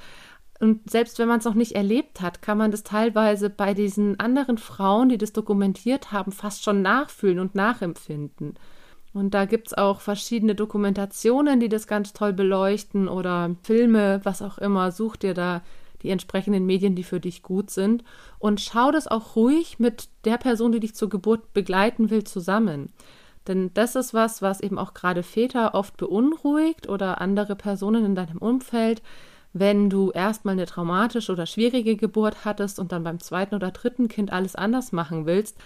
und 0.59 0.91
selbst 0.91 1.17
wenn 1.17 1.29
man 1.29 1.39
es 1.39 1.45
noch 1.45 1.53
nicht 1.53 1.71
erlebt 1.71 2.19
hat, 2.19 2.41
kann 2.41 2.57
man 2.57 2.69
das 2.69 2.83
teilweise 2.83 3.49
bei 3.49 3.73
diesen 3.73 4.19
anderen 4.19 4.57
Frauen, 4.57 5.07
die 5.07 5.17
das 5.17 5.31
dokumentiert 5.31 6.11
haben, 6.11 6.33
fast 6.33 6.65
schon 6.65 6.81
nachfühlen 6.81 7.39
und 7.39 7.55
nachempfinden. 7.55 8.55
Und 9.19 9.33
da 9.33 9.43
gibt 9.43 9.67
es 9.67 9.73
auch 9.73 9.99
verschiedene 9.99 10.55
Dokumentationen, 10.55 11.59
die 11.59 11.67
das 11.67 11.88
ganz 11.88 12.13
toll 12.13 12.31
beleuchten 12.31 13.09
oder 13.09 13.53
Filme, 13.63 14.21
was 14.23 14.41
auch 14.41 14.57
immer. 14.59 14.93
Such 14.93 15.17
dir 15.17 15.33
da 15.33 15.61
die 16.03 16.09
entsprechenden 16.09 16.65
Medien, 16.65 16.95
die 16.95 17.03
für 17.03 17.19
dich 17.19 17.43
gut 17.43 17.69
sind. 17.69 18.05
Und 18.39 18.61
schau 18.61 18.91
das 18.91 19.09
auch 19.09 19.35
ruhig 19.35 19.77
mit 19.77 20.07
der 20.23 20.38
Person, 20.38 20.71
die 20.71 20.79
dich 20.79 20.95
zur 20.95 21.09
Geburt 21.09 21.51
begleiten 21.51 22.09
will, 22.09 22.23
zusammen. 22.23 22.93
Denn 23.45 23.71
das 23.73 23.97
ist 23.97 24.13
was, 24.13 24.41
was 24.41 24.61
eben 24.61 24.79
auch 24.79 24.93
gerade 24.93 25.21
Väter 25.21 25.75
oft 25.75 25.97
beunruhigt 25.97 26.88
oder 26.88 27.19
andere 27.19 27.57
Personen 27.57 28.05
in 28.05 28.15
deinem 28.15 28.38
Umfeld, 28.38 29.01
wenn 29.51 29.89
du 29.89 30.11
erstmal 30.11 30.53
eine 30.53 30.65
traumatische 30.65 31.33
oder 31.33 31.45
schwierige 31.45 31.97
Geburt 31.97 32.45
hattest 32.45 32.79
und 32.79 32.93
dann 32.93 33.03
beim 33.03 33.19
zweiten 33.19 33.55
oder 33.55 33.71
dritten 33.71 34.07
Kind 34.07 34.31
alles 34.31 34.55
anders 34.55 34.93
machen 34.93 35.25
willst, 35.25 35.57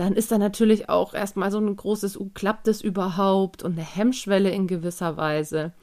dann 0.00 0.14
ist 0.14 0.32
da 0.32 0.38
natürlich 0.38 0.88
auch 0.88 1.12
erstmal 1.12 1.50
so 1.50 1.58
ein 1.58 1.76
großes 1.76 2.18
U, 2.18 2.30
klappt 2.32 2.68
es 2.68 2.80
überhaupt 2.80 3.62
und 3.62 3.72
eine 3.72 3.84
Hemmschwelle 3.84 4.48
in 4.48 4.66
gewisser 4.66 5.18
Weise. 5.18 5.74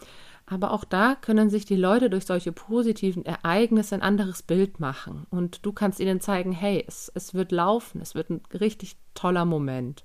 Aber 0.47 0.71
auch 0.71 0.85
da 0.85 1.13
können 1.13 1.51
sich 1.51 1.65
die 1.65 1.75
Leute 1.75 2.09
durch 2.09 2.25
solche 2.25 2.51
positiven 2.51 3.23
Ereignisse 3.25 3.93
ein 3.93 4.01
anderes 4.01 4.41
Bild 4.41 4.79
machen. 4.79 5.27
Und 5.29 5.63
du 5.67 5.71
kannst 5.71 5.99
ihnen 5.99 6.19
zeigen, 6.19 6.51
hey, 6.51 6.83
es, 6.87 7.11
es 7.13 7.35
wird 7.35 7.51
laufen, 7.51 8.01
es 8.01 8.15
wird 8.15 8.31
ein 8.31 8.41
richtig 8.59 8.95
toller 9.13 9.45
Moment. 9.45 10.03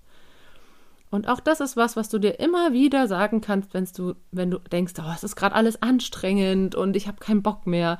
Und 1.10 1.26
auch 1.26 1.40
das 1.40 1.60
ist 1.60 1.78
was, 1.78 1.96
was 1.96 2.10
du 2.10 2.18
dir 2.18 2.38
immer 2.38 2.74
wieder 2.74 3.08
sagen 3.08 3.40
kannst, 3.40 3.72
wenn 3.72 3.88
du, 3.96 4.14
wenn 4.30 4.50
du 4.50 4.58
denkst, 4.58 4.92
oh, 4.98 5.12
es 5.14 5.24
ist 5.24 5.36
gerade 5.36 5.54
alles 5.54 5.80
anstrengend 5.80 6.74
und 6.74 6.96
ich 6.96 7.08
habe 7.08 7.16
keinen 7.18 7.42
Bock 7.42 7.66
mehr. 7.66 7.98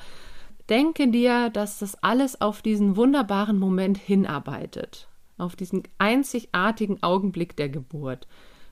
Denke 0.68 1.08
dir, 1.08 1.48
dass 1.48 1.78
das 1.78 2.02
alles 2.02 2.42
auf 2.42 2.60
diesen 2.60 2.96
wunderbaren 2.96 3.58
Moment 3.58 3.96
hinarbeitet, 3.96 5.08
auf 5.38 5.56
diesen 5.56 5.82
einzigartigen 5.98 7.02
Augenblick 7.02 7.56
der 7.56 7.68
Geburt. 7.68 8.26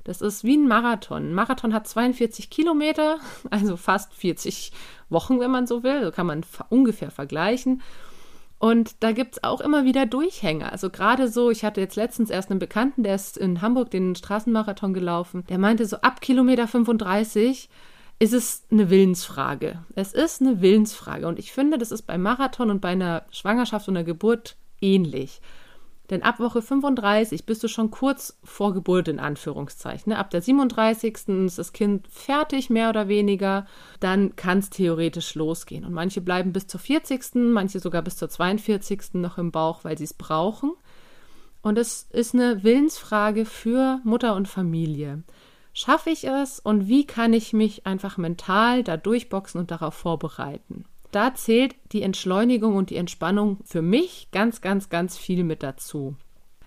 Das 0.04 0.22
ist 0.22 0.44
wie 0.44 0.56
ein 0.56 0.66
Marathon. 0.66 1.30
Ein 1.30 1.34
Marathon 1.34 1.74
hat 1.74 1.86
42 1.86 2.50
Kilometer, 2.50 3.18
also 3.50 3.76
fast 3.76 4.14
40 4.14 4.72
Wochen, 5.08 5.40
wenn 5.40 5.50
man 5.50 5.66
so 5.66 5.82
will. 5.82 6.04
So 6.04 6.10
kann 6.10 6.26
man 6.26 6.44
ungefähr 6.68 7.10
vergleichen. 7.10 7.82
Und 8.58 9.02
da 9.02 9.12
gibt 9.12 9.36
es 9.36 9.44
auch 9.44 9.62
immer 9.62 9.84
wieder 9.84 10.04
Durchhänger. 10.04 10.70
Also 10.70 10.90
gerade 10.90 11.28
so, 11.28 11.50
ich 11.50 11.64
hatte 11.64 11.80
jetzt 11.80 11.96
letztens 11.96 12.28
erst 12.28 12.50
einen 12.50 12.58
Bekannten, 12.58 13.02
der 13.02 13.14
ist 13.14 13.38
in 13.38 13.62
Hamburg 13.62 13.90
den 13.90 14.14
Straßenmarathon 14.14 14.92
gelaufen. 14.92 15.44
Der 15.48 15.56
meinte 15.56 15.86
so, 15.86 15.96
ab 15.96 16.20
Kilometer 16.20 16.68
35 16.68 17.70
ist 18.18 18.34
es 18.34 18.64
eine 18.70 18.90
Willensfrage. 18.90 19.82
Es 19.94 20.12
ist 20.12 20.42
eine 20.42 20.60
Willensfrage. 20.60 21.26
Und 21.26 21.38
ich 21.38 21.52
finde, 21.52 21.78
das 21.78 21.90
ist 21.90 22.02
beim 22.02 22.20
Marathon 22.20 22.70
und 22.70 22.82
bei 22.82 22.90
einer 22.90 23.24
Schwangerschaft 23.30 23.88
und 23.88 23.96
einer 23.96 24.04
Geburt 24.04 24.56
ähnlich. 24.82 25.40
Denn 26.10 26.22
ab 26.22 26.40
Woche 26.40 26.60
35 26.60 27.46
bist 27.46 27.62
du 27.62 27.68
schon 27.68 27.92
kurz 27.92 28.38
vor 28.42 28.74
Geburt 28.74 29.06
in 29.06 29.20
Anführungszeichen. 29.20 30.10
Ne? 30.10 30.18
Ab 30.18 30.30
der 30.30 30.42
37. 30.42 31.28
ist 31.46 31.58
das 31.58 31.72
Kind 31.72 32.08
fertig, 32.08 32.68
mehr 32.68 32.88
oder 32.88 33.06
weniger. 33.06 33.66
Dann 34.00 34.34
kann 34.34 34.58
es 34.58 34.70
theoretisch 34.70 35.36
losgehen. 35.36 35.84
Und 35.84 35.92
manche 35.92 36.20
bleiben 36.20 36.52
bis 36.52 36.66
zur 36.66 36.80
40., 36.80 37.34
manche 37.34 37.78
sogar 37.78 38.02
bis 38.02 38.16
zur 38.16 38.28
42. 38.28 39.14
noch 39.14 39.38
im 39.38 39.52
Bauch, 39.52 39.84
weil 39.84 39.96
sie 39.96 40.04
es 40.04 40.14
brauchen. 40.14 40.72
Und 41.62 41.78
es 41.78 42.08
ist 42.10 42.34
eine 42.34 42.64
Willensfrage 42.64 43.44
für 43.44 44.00
Mutter 44.02 44.34
und 44.34 44.48
Familie. 44.48 45.22
Schaffe 45.72 46.10
ich 46.10 46.26
es 46.26 46.58
und 46.58 46.88
wie 46.88 47.06
kann 47.06 47.32
ich 47.32 47.52
mich 47.52 47.86
einfach 47.86 48.18
mental 48.18 48.82
da 48.82 48.96
durchboxen 48.96 49.60
und 49.60 49.70
darauf 49.70 49.94
vorbereiten? 49.94 50.84
Da 51.10 51.34
zählt 51.34 51.74
die 51.92 52.02
Entschleunigung 52.02 52.76
und 52.76 52.90
die 52.90 52.96
Entspannung 52.96 53.58
für 53.64 53.82
mich 53.82 54.28
ganz, 54.32 54.60
ganz, 54.60 54.88
ganz 54.88 55.16
viel 55.16 55.44
mit 55.44 55.62
dazu. 55.62 56.16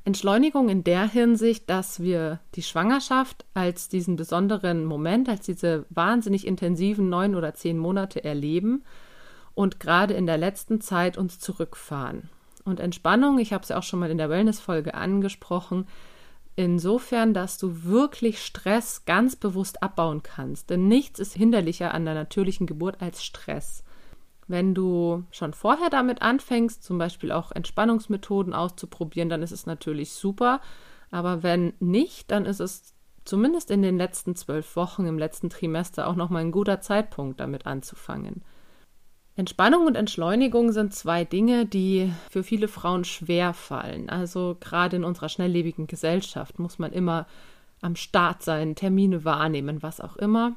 Entschleunigung 0.06 0.68
in 0.68 0.84
der 0.84 1.08
Hinsicht, 1.08 1.70
dass 1.70 2.02
wir 2.02 2.42
die 2.56 2.64
Schwangerschaft 2.64 3.46
als 3.54 3.88
diesen 3.88 4.18
besonderen 4.18 4.84
Moment, 4.84 5.30
als 5.30 5.46
diese 5.46 5.86
wahnsinnig 5.90 6.46
intensiven 6.46 7.08
neun 7.08 7.36
oder 7.36 7.54
zehn 7.54 7.78
Monate 7.78 8.24
erleben 8.24 8.84
und 9.56 9.80
gerade 9.80 10.14
in 10.14 10.26
der 10.26 10.38
letzten 10.38 10.82
Zeit 10.82 11.18
uns 11.18 11.40
zurückfahren. 11.40 12.30
Und 12.66 12.80
Entspannung, 12.80 13.40
ich 13.40 13.54
habe 13.54 13.64
es 13.64 13.70
ja 13.70 13.78
auch 13.78 13.84
schon 13.84 14.00
mal 14.00 14.12
in 14.12 14.18
der 14.18 14.30
Wellness-Folge 14.30 14.94
angesprochen, 14.94 15.88
insofern, 16.56 17.34
dass 17.34 17.58
du 17.58 17.84
wirklich 17.84 18.44
Stress 18.44 19.06
ganz 19.06 19.36
bewusst 19.36 19.82
abbauen 19.84 20.22
kannst. 20.22 20.70
Denn 20.70 20.88
nichts 20.88 21.20
ist 21.20 21.34
hinderlicher 21.34 21.94
an 21.94 22.06
der 22.06 22.14
natürlichen 22.14 22.68
Geburt 22.68 23.02
als 23.02 23.24
Stress. 23.24 23.83
Wenn 24.48 24.74
du 24.74 25.24
schon 25.32 25.54
vorher 25.54 25.90
damit 25.90 26.22
anfängst, 26.22 26.84
zum 26.84 26.98
Beispiel 26.98 27.32
auch 27.32 27.52
Entspannungsmethoden 27.52 28.54
auszuprobieren, 28.54 29.30
dann 29.30 29.42
ist 29.42 29.52
es 29.52 29.66
natürlich 29.66 30.12
super. 30.12 30.60
Aber 31.12 31.44
wenn 31.44 31.74
nicht, 31.80 32.32
dann 32.32 32.46
ist 32.46 32.60
es 32.60 32.94
zumindest 33.26 33.72
in 33.72 33.82
den 33.82 33.98
letzten 33.98 34.36
zwölf 34.36 34.76
Wochen, 34.76 35.06
im 35.06 35.18
letzten 35.18 35.50
Trimester 35.50 36.08
auch 36.08 36.16
nochmal 36.16 36.42
ein 36.42 36.52
guter 36.52 36.82
Zeitpunkt, 36.82 37.40
damit 37.40 37.66
anzufangen. 37.66 38.44
Entspannung 39.36 39.88
und 39.88 39.96
Entschleunigung 39.96 40.72
sind 40.72 40.94
zwei 40.94 41.26
Dinge, 41.26 41.66
die 41.66 42.12
für 42.30 42.44
viele 42.44 42.68
Frauen 42.68 43.04
schwer 43.04 43.54
fallen. 43.54 44.10
Also 44.10 44.58
gerade 44.60 44.98
in 44.98 45.04
unserer 45.04 45.30
schnelllebigen 45.30 45.88
Gesellschaft 45.88 46.60
muss 46.60 46.78
man 46.78 46.92
immer 46.92 47.26
am 47.82 47.96
Start 47.96 48.44
sein, 48.44 48.76
Termine 48.76 49.26
wahrnehmen, 49.26 49.82
was 49.82 50.02
auch 50.02 50.18
immer. 50.18 50.54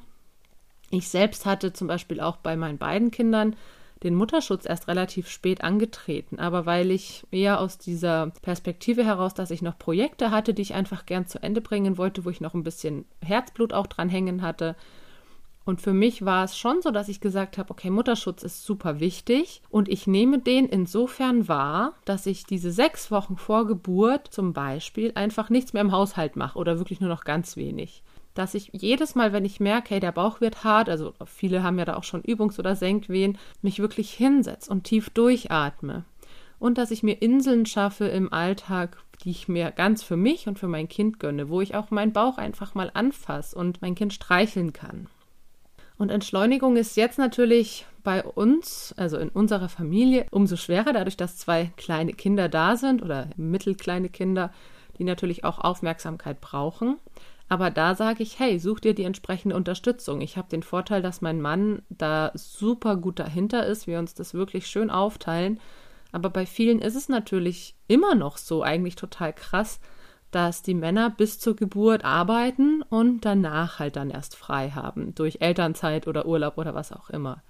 Ich 0.91 1.09
selbst 1.09 1.45
hatte 1.45 1.73
zum 1.73 1.87
Beispiel 1.87 2.21
auch 2.21 2.37
bei 2.37 2.55
meinen 2.55 2.77
beiden 2.77 3.11
Kindern 3.11 3.55
den 4.03 4.15
Mutterschutz 4.15 4.65
erst 4.65 4.87
relativ 4.87 5.29
spät 5.29 5.63
angetreten, 5.63 6.39
aber 6.39 6.65
weil 6.65 6.91
ich 6.91 7.25
eher 7.31 7.59
aus 7.59 7.77
dieser 7.77 8.31
Perspektive 8.41 9.03
heraus, 9.03 9.33
dass 9.33 9.51
ich 9.51 9.61
noch 9.61 9.77
Projekte 9.77 10.31
hatte, 10.31 10.53
die 10.53 10.61
ich 10.61 10.73
einfach 10.73 11.05
gern 11.05 11.25
zu 11.25 11.41
Ende 11.41 11.61
bringen 11.61 11.97
wollte, 11.97 12.25
wo 12.25 12.29
ich 12.29 12.41
noch 12.41 12.53
ein 12.53 12.63
bisschen 12.63 13.05
Herzblut 13.23 13.73
auch 13.73 13.87
dran 13.87 14.09
hängen 14.09 14.41
hatte. 14.41 14.75
Und 15.65 15.81
für 15.81 15.91
mich 15.91 16.23
war 16.23 16.45
es 16.45 16.57
schon 16.57 16.81
so, 16.81 16.91
dass 16.91 17.09
ich 17.09 17.19
gesagt 17.19 17.57
habe, 17.57 17.71
okay, 17.71 17.89
Mutterschutz 17.89 18.41
ist 18.41 18.63
super 18.63 19.01
wichtig. 19.01 19.61
Und 19.69 19.89
ich 19.89 20.07
nehme 20.07 20.39
den 20.39 20.65
insofern 20.65 21.49
wahr, 21.49 21.93
dass 22.05 22.25
ich 22.25 22.45
diese 22.45 22.71
sechs 22.71 23.11
Wochen 23.11 23.35
vor 23.35 23.67
Geburt 23.67 24.27
zum 24.29 24.53
Beispiel 24.53 25.11
einfach 25.15 25.49
nichts 25.49 25.73
mehr 25.73 25.81
im 25.81 25.91
Haushalt 25.91 26.37
mache 26.37 26.57
oder 26.57 26.77
wirklich 26.77 27.01
nur 27.01 27.09
noch 27.09 27.25
ganz 27.25 27.57
wenig 27.57 28.01
dass 28.37 28.53
ich 28.53 28.69
jedes 28.73 29.15
Mal, 29.15 29.33
wenn 29.33 29.45
ich 29.45 29.59
merke, 29.59 29.91
hey, 29.91 29.99
der 29.99 30.11
Bauch 30.11 30.41
wird 30.41 30.63
hart, 30.63 30.89
also 30.89 31.13
viele 31.25 31.63
haben 31.63 31.79
ja 31.79 31.85
da 31.85 31.95
auch 31.95 32.03
schon 32.03 32.21
Übungs- 32.23 32.59
oder 32.59 32.75
Senkwehen, 32.75 33.37
mich 33.61 33.79
wirklich 33.79 34.13
hinsetze 34.13 34.71
und 34.71 34.83
tief 34.83 35.09
durchatme. 35.09 36.05
Und 36.59 36.77
dass 36.77 36.91
ich 36.91 37.03
mir 37.03 37.21
Inseln 37.21 37.65
schaffe 37.65 38.05
im 38.05 38.33
Alltag, 38.33 38.97
die 39.23 39.31
ich 39.31 39.47
mir 39.47 39.71
ganz 39.71 40.03
für 40.03 40.17
mich 40.17 40.47
und 40.47 40.59
für 40.59 40.67
mein 40.67 40.87
Kind 40.87 41.19
gönne, 41.19 41.49
wo 41.49 41.61
ich 41.61 41.75
auch 41.75 41.91
meinen 41.91 42.13
Bauch 42.13 42.37
einfach 42.37 42.75
mal 42.75 42.91
anfasse 42.93 43.55
und 43.55 43.81
mein 43.81 43.95
Kind 43.95 44.13
streicheln 44.13 44.73
kann. 44.73 45.07
Und 45.97 46.11
Entschleunigung 46.11 46.77
ist 46.77 46.95
jetzt 46.95 47.17
natürlich 47.17 47.85
bei 48.03 48.23
uns, 48.23 48.93
also 48.97 49.17
in 49.17 49.29
unserer 49.29 49.67
Familie, 49.67 50.27
umso 50.31 50.55
schwerer, 50.55 50.93
dadurch, 50.93 51.17
dass 51.17 51.37
zwei 51.37 51.71
kleine 51.75 52.13
Kinder 52.13 52.49
da 52.49 52.77
sind 52.77 53.01
oder 53.01 53.29
mittelkleine 53.35 54.09
Kinder, 54.09 54.51
die 54.97 55.03
natürlich 55.03 55.43
auch 55.43 55.59
Aufmerksamkeit 55.59 56.39
brauchen. 56.39 56.97
Aber 57.49 57.71
da 57.71 57.95
sage 57.95 58.23
ich, 58.23 58.39
hey, 58.39 58.59
such 58.59 58.81
dir 58.81 58.93
die 58.93 59.03
entsprechende 59.03 59.55
Unterstützung. 59.55 60.21
Ich 60.21 60.37
habe 60.37 60.49
den 60.49 60.63
Vorteil, 60.63 61.01
dass 61.01 61.21
mein 61.21 61.41
Mann 61.41 61.81
da 61.89 62.31
super 62.33 62.97
gut 62.97 63.19
dahinter 63.19 63.65
ist, 63.65 63.87
wir 63.87 63.99
uns 63.99 64.13
das 64.13 64.33
wirklich 64.33 64.67
schön 64.67 64.89
aufteilen. 64.89 65.59
Aber 66.11 66.29
bei 66.29 66.45
vielen 66.45 66.79
ist 66.79 66.95
es 66.95 67.09
natürlich 67.09 67.75
immer 67.87 68.15
noch 68.15 68.37
so, 68.37 68.63
eigentlich 68.63 68.95
total 68.95 69.33
krass, 69.33 69.79
dass 70.31 70.61
die 70.61 70.73
Männer 70.73 71.09
bis 71.09 71.39
zur 71.39 71.55
Geburt 71.55 72.03
arbeiten 72.03 72.81
und 72.81 73.23
danach 73.23 73.79
halt 73.79 73.95
dann 73.95 74.09
erst 74.09 74.35
frei 74.35 74.71
haben, 74.71 75.15
durch 75.15 75.37
Elternzeit 75.39 76.07
oder 76.07 76.25
Urlaub 76.25 76.57
oder 76.57 76.75
was 76.75 76.91
auch 76.91 77.09
immer. 77.09 77.43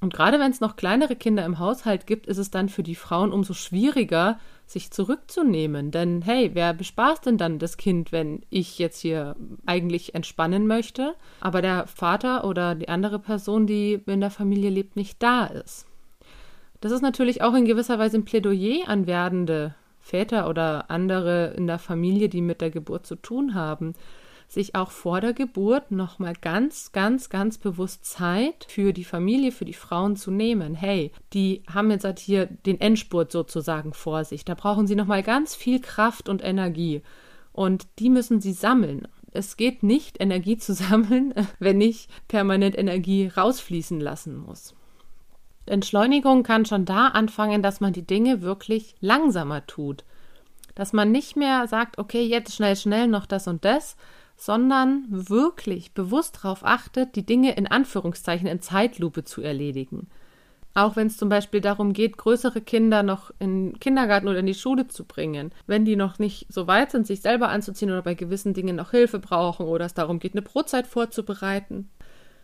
Und 0.00 0.14
gerade 0.14 0.38
wenn 0.38 0.52
es 0.52 0.60
noch 0.60 0.76
kleinere 0.76 1.16
Kinder 1.16 1.44
im 1.44 1.58
Haushalt 1.58 2.06
gibt, 2.06 2.26
ist 2.26 2.38
es 2.38 2.50
dann 2.50 2.68
für 2.68 2.84
die 2.84 2.94
Frauen 2.94 3.32
umso 3.32 3.52
schwieriger, 3.52 4.38
sich 4.64 4.90
zurückzunehmen. 4.92 5.90
Denn 5.90 6.22
hey, 6.22 6.50
wer 6.52 6.72
bespaßt 6.72 7.26
denn 7.26 7.38
dann 7.38 7.58
das 7.58 7.78
Kind, 7.78 8.12
wenn 8.12 8.42
ich 8.50 8.78
jetzt 8.78 9.00
hier 9.00 9.34
eigentlich 9.66 10.14
entspannen 10.14 10.66
möchte, 10.66 11.14
aber 11.40 11.62
der 11.62 11.86
Vater 11.86 12.44
oder 12.44 12.74
die 12.74 12.88
andere 12.88 13.18
Person, 13.18 13.66
die 13.66 13.94
in 14.06 14.20
der 14.20 14.30
Familie 14.30 14.70
lebt, 14.70 14.94
nicht 14.94 15.22
da 15.22 15.46
ist? 15.46 15.86
Das 16.80 16.92
ist 16.92 17.02
natürlich 17.02 17.42
auch 17.42 17.54
in 17.54 17.64
gewisser 17.64 17.98
Weise 17.98 18.18
ein 18.18 18.24
Plädoyer 18.24 18.88
an 18.88 19.08
werdende 19.08 19.74
Väter 19.98 20.48
oder 20.48 20.90
andere 20.90 21.54
in 21.56 21.66
der 21.66 21.80
Familie, 21.80 22.28
die 22.28 22.40
mit 22.40 22.60
der 22.60 22.70
Geburt 22.70 23.04
zu 23.04 23.16
tun 23.16 23.54
haben 23.54 23.94
sich 24.48 24.74
auch 24.74 24.90
vor 24.90 25.20
der 25.20 25.34
Geburt 25.34 25.90
nochmal 25.90 26.32
ganz, 26.32 26.92
ganz, 26.92 27.28
ganz 27.28 27.58
bewusst 27.58 28.06
Zeit 28.06 28.66
für 28.68 28.94
die 28.94 29.04
Familie, 29.04 29.52
für 29.52 29.66
die 29.66 29.74
Frauen 29.74 30.16
zu 30.16 30.30
nehmen. 30.30 30.74
Hey, 30.74 31.12
die 31.34 31.62
haben 31.72 31.90
jetzt 31.90 32.04
halt 32.04 32.18
hier 32.18 32.46
den 32.46 32.80
Endspurt 32.80 33.30
sozusagen 33.30 33.92
vor 33.92 34.24
sich. 34.24 34.46
Da 34.46 34.54
brauchen 34.54 34.86
sie 34.86 34.96
nochmal 34.96 35.22
ganz 35.22 35.54
viel 35.54 35.80
Kraft 35.80 36.30
und 36.30 36.42
Energie. 36.42 37.02
Und 37.52 37.86
die 37.98 38.08
müssen 38.08 38.40
sie 38.40 38.52
sammeln. 38.52 39.06
Es 39.32 39.58
geht 39.58 39.82
nicht, 39.82 40.18
Energie 40.18 40.56
zu 40.56 40.72
sammeln, 40.74 41.34
wenn 41.58 41.80
ich 41.82 42.08
permanent 42.26 42.76
Energie 42.78 43.28
rausfließen 43.28 44.00
lassen 44.00 44.38
muss. 44.38 44.74
Entschleunigung 45.66 46.42
kann 46.42 46.64
schon 46.64 46.86
da 46.86 47.08
anfangen, 47.08 47.62
dass 47.62 47.80
man 47.80 47.92
die 47.92 48.06
Dinge 48.06 48.40
wirklich 48.40 48.94
langsamer 49.00 49.66
tut. 49.66 50.04
Dass 50.74 50.94
man 50.94 51.12
nicht 51.12 51.36
mehr 51.36 51.68
sagt, 51.68 51.98
okay, 51.98 52.24
jetzt 52.24 52.54
schnell, 52.54 52.76
schnell 52.76 53.08
noch 53.08 53.26
das 53.26 53.46
und 53.48 53.66
das, 53.66 53.96
sondern 54.38 55.04
wirklich 55.08 55.92
bewusst 55.92 56.36
darauf 56.36 56.64
achtet, 56.64 57.16
die 57.16 57.26
Dinge 57.26 57.56
in 57.56 57.66
Anführungszeichen 57.66 58.46
in 58.46 58.62
Zeitlupe 58.62 59.24
zu 59.24 59.42
erledigen. 59.42 60.08
Auch 60.74 60.94
wenn 60.94 61.08
es 61.08 61.16
zum 61.16 61.28
Beispiel 61.28 61.60
darum 61.60 61.92
geht, 61.92 62.16
größere 62.16 62.60
Kinder 62.60 63.02
noch 63.02 63.32
in 63.40 63.72
den 63.72 63.80
Kindergarten 63.80 64.28
oder 64.28 64.38
in 64.38 64.46
die 64.46 64.54
Schule 64.54 64.86
zu 64.86 65.04
bringen, 65.04 65.50
wenn 65.66 65.84
die 65.84 65.96
noch 65.96 66.20
nicht 66.20 66.46
so 66.52 66.68
weit 66.68 66.92
sind, 66.92 67.04
sich 67.04 67.20
selber 67.20 67.48
anzuziehen 67.48 67.90
oder 67.90 68.02
bei 68.02 68.14
gewissen 68.14 68.54
Dingen 68.54 68.76
noch 68.76 68.92
Hilfe 68.92 69.18
brauchen 69.18 69.66
oder 69.66 69.86
es 69.86 69.94
darum 69.94 70.20
geht, 70.20 70.34
eine 70.34 70.42
Brotzeit 70.42 70.86
vorzubereiten. 70.86 71.90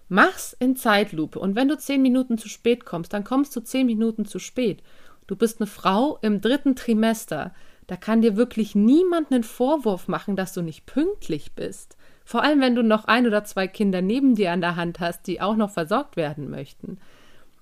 Mach's 0.09 0.52
in 0.59 0.74
Zeitlupe 0.74 1.38
und 1.38 1.54
wenn 1.54 1.68
du 1.68 1.78
zehn 1.78 2.02
Minuten 2.02 2.37
zu 2.37 2.48
spät 2.48 2.85
kommst, 2.85 3.12
dann 3.12 3.22
kommst 3.22 3.54
du 3.54 3.61
zehn 3.61 3.87
Minuten 3.87 4.24
zu 4.24 4.40
spät. 4.40 4.83
Du 5.28 5.37
bist 5.37 5.61
eine 5.61 5.68
Frau 5.68 6.18
im 6.20 6.40
dritten 6.40 6.74
Trimester. 6.74 7.54
Da 7.87 7.97
kann 7.97 8.23
dir 8.23 8.37
wirklich 8.37 8.75
niemand 8.75 9.31
einen 9.31 9.44
Vorwurf 9.44 10.09
machen, 10.09 10.37
dass 10.37 10.53
du 10.53 10.62
nicht 10.62 10.87
pünktlich 10.87 11.53
bist. 11.53 11.97
Vor 12.25 12.42
allem, 12.42 12.61
wenn 12.61 12.75
du 12.75 12.83
noch 12.83 13.05
ein 13.05 13.27
oder 13.27 13.44
zwei 13.44 13.68
Kinder 13.68 14.01
neben 14.01 14.35
dir 14.35 14.53
an 14.53 14.62
der 14.62 14.77
Hand 14.77 15.01
hast, 15.01 15.27
die 15.27 15.40
auch 15.40 15.57
noch 15.57 15.70
versorgt 15.70 16.16
werden 16.16 16.49
möchten. 16.49 16.99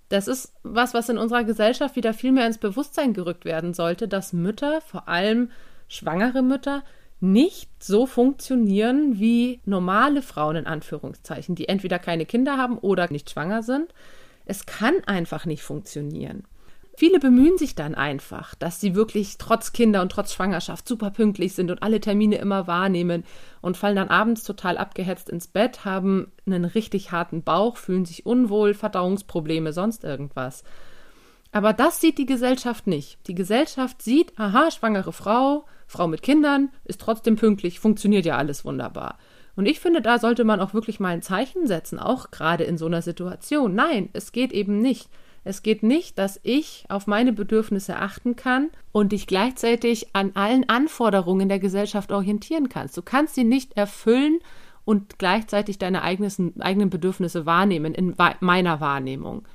Das 0.09 0.29
ist 0.29 0.53
was, 0.63 0.95
was 0.95 1.09
in 1.09 1.19
unserer 1.19 1.43
Gesellschaft 1.43 1.97
wieder 1.97 2.15
viel 2.15 2.33
mehr 2.33 2.47
ins 2.47 2.59
Bewusstsein 2.59 3.15
gerückt 3.15 3.45
werden 3.45 3.75
sollte, 3.75 4.07
dass 4.09 4.33
Mütter, 4.33 4.81
vor 4.83 5.09
allem 5.09 5.51
schwangere 5.89 6.43
Mütter, 6.43 6.85
nicht 7.21 7.71
so 7.83 8.07
funktionieren 8.07 9.19
wie 9.19 9.61
normale 9.65 10.23
Frauen 10.23 10.57
in 10.57 10.67
Anführungszeichen, 10.67 11.55
die 11.55 11.69
entweder 11.69 11.99
keine 11.99 12.27
Kinder 12.27 12.57
haben 12.57 12.79
oder 12.79 13.11
nicht 13.11 13.31
schwanger 13.31 13.63
sind. 13.63 13.95
Es 14.45 14.67
kann 14.67 14.95
einfach 15.07 15.47
nicht 15.47 15.63
funktionieren. 15.63 16.45
Viele 16.95 17.19
bemühen 17.19 17.57
sich 17.57 17.75
dann 17.75 17.95
einfach, 17.95 18.55
dass 18.55 18.81
sie 18.81 18.95
wirklich 18.95 19.39
trotz 19.39 19.73
Kinder 19.73 20.03
und 20.03 20.13
trotz 20.13 20.35
Schwangerschaft 20.35 20.87
super 20.87 21.11
pünktlich 21.11 21.55
sind 21.55 21.71
und 21.71 21.83
alle 21.83 22.01
Termine 22.01 22.37
immer 22.37 22.67
wahrnehmen 22.67 23.25
und 23.63 23.79
fallen 23.79 23.97
dann 23.97 24.09
abends 24.09 24.45
total 24.45 24.77
abgehetzt 24.77 25.31
ins 25.31 25.49
Bett, 25.49 25.87
haben 25.87 26.33
einen 26.45 26.67
richtig 26.67 27.11
harten 27.11 27.43
Bauch, 27.43 27.79
fühlen 27.79 28.05
sich 28.05 28.27
unwohl, 28.27 28.75
Verdauungsprobleme, 28.75 29.73
sonst 29.73 30.05
irgendwas. 30.05 30.65
Aber 31.51 31.73
das 31.73 32.01
sieht 32.01 32.19
die 32.19 32.27
Gesellschaft 32.27 32.87
nicht. 32.87 33.19
Die 33.27 33.35
Gesellschaft 33.35 34.03
sieht, 34.03 34.39
aha, 34.39 34.71
schwangere 34.71 35.13
Frau, 35.13 35.65
Frau 35.87 36.09
mit 36.09 36.23
Kindern, 36.23 36.71
ist 36.85 37.01
trotzdem 37.01 37.37
pünktlich, 37.37 37.81
funktioniert 37.81 38.27
ja 38.27 38.37
alles 38.37 38.65
wunderbar. 38.65 39.19
Und 39.55 39.67
ich 39.67 39.81
finde, 39.81 40.01
da 40.01 40.19
sollte 40.19 40.45
man 40.45 40.61
auch 40.61 40.73
wirklich 40.73 41.01
mal 41.01 41.11
ein 41.11 41.23
Zeichen 41.23 41.67
setzen, 41.67 41.99
auch 41.99 42.31
gerade 42.31 42.65
in 42.65 42.79
so 42.79 42.87
einer 42.87 43.03
Situation. 43.03 43.75
Nein, 43.75 44.09
es 44.13 44.33
geht 44.33 44.53
eben 44.53 44.79
nicht. 44.79 45.11
Es 45.45 45.63
geht 45.63 45.83
nicht, 45.83 46.19
dass 46.19 46.39
ich 46.45 46.85
auf 46.89 47.07
meine 47.07 47.33
Bedürfnisse 47.33 47.97
achten 47.97 48.37
kann 48.37 48.71
und 48.93 49.13
dich 49.13 49.27
gleichzeitig 49.27 50.15
an 50.15 50.33
allen 50.35 50.69
Anforderungen 50.69 51.49
der 51.49 51.59
Gesellschaft 51.59 52.13
orientieren 52.13 52.69
kannst. 52.69 52.97
Du 52.97 53.03
kannst 53.03 53.35
sie 53.35 53.45
nicht 53.45 53.77
erfüllen 53.77 54.39
und 54.85 55.19
gleichzeitig 55.19 55.79
deine 55.79 56.03
eigenen 56.03 56.91
Bedürfnisse 56.91 57.47
wahrnehmen 57.47 57.95
in 57.95 58.15
meiner 58.41 58.81
Wahrnehmung. 58.81 59.47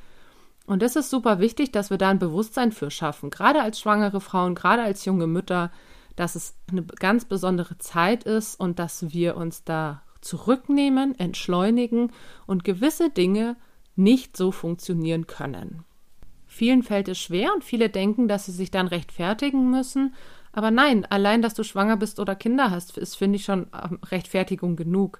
Und 0.65 0.81
das 0.81 0.97
ist 0.97 1.09
super 1.09 1.39
wichtig, 1.39 1.71
dass 1.71 1.89
wir 1.89 1.97
da 1.97 2.09
ein 2.09 2.19
Bewusstsein 2.19 2.73
für 2.73 2.91
schaffen, 2.91 3.29
gerade 3.29 3.61
als 3.61 3.79
schwangere 3.79 4.19
Frauen, 4.19 4.53
gerade 4.53 4.81
als 4.81 5.05
junge 5.05 5.27
Mütter, 5.27 5.71
dass 6.17 6.35
es 6.35 6.55
eine 6.69 6.83
ganz 6.83 7.23
besondere 7.23 7.77
Zeit 7.77 8.25
ist 8.25 8.59
und 8.59 8.79
dass 8.79 9.13
wir 9.13 9.37
uns 9.37 9.63
da 9.63 10.01
zurücknehmen, 10.19 11.17
entschleunigen 11.17 12.11
und 12.45 12.65
gewisse 12.65 13.09
Dinge 13.09 13.55
nicht 13.97 14.37
so 14.37 14.51
funktionieren 14.51 15.27
können. 15.27 15.83
Vielen 16.45 16.81
fällt 16.81 17.07
es 17.07 17.19
schwer 17.19 17.53
und 17.53 17.63
viele 17.63 17.89
denken, 17.89 18.27
dass 18.27 18.45
sie 18.45 18.51
sich 18.51 18.71
dann 18.71 18.87
rechtfertigen 18.87 19.69
müssen. 19.69 20.15
Aber 20.53 20.71
nein, 20.71 21.05
allein, 21.05 21.41
dass 21.41 21.53
du 21.53 21.63
schwanger 21.63 21.97
bist 21.97 22.19
oder 22.19 22.35
Kinder 22.35 22.71
hast, 22.71 22.97
ist, 22.97 23.15
finde 23.15 23.35
ich, 23.35 23.45
schon 23.45 23.67
ähm, 23.73 23.99
Rechtfertigung 24.03 24.75
genug. 24.75 25.19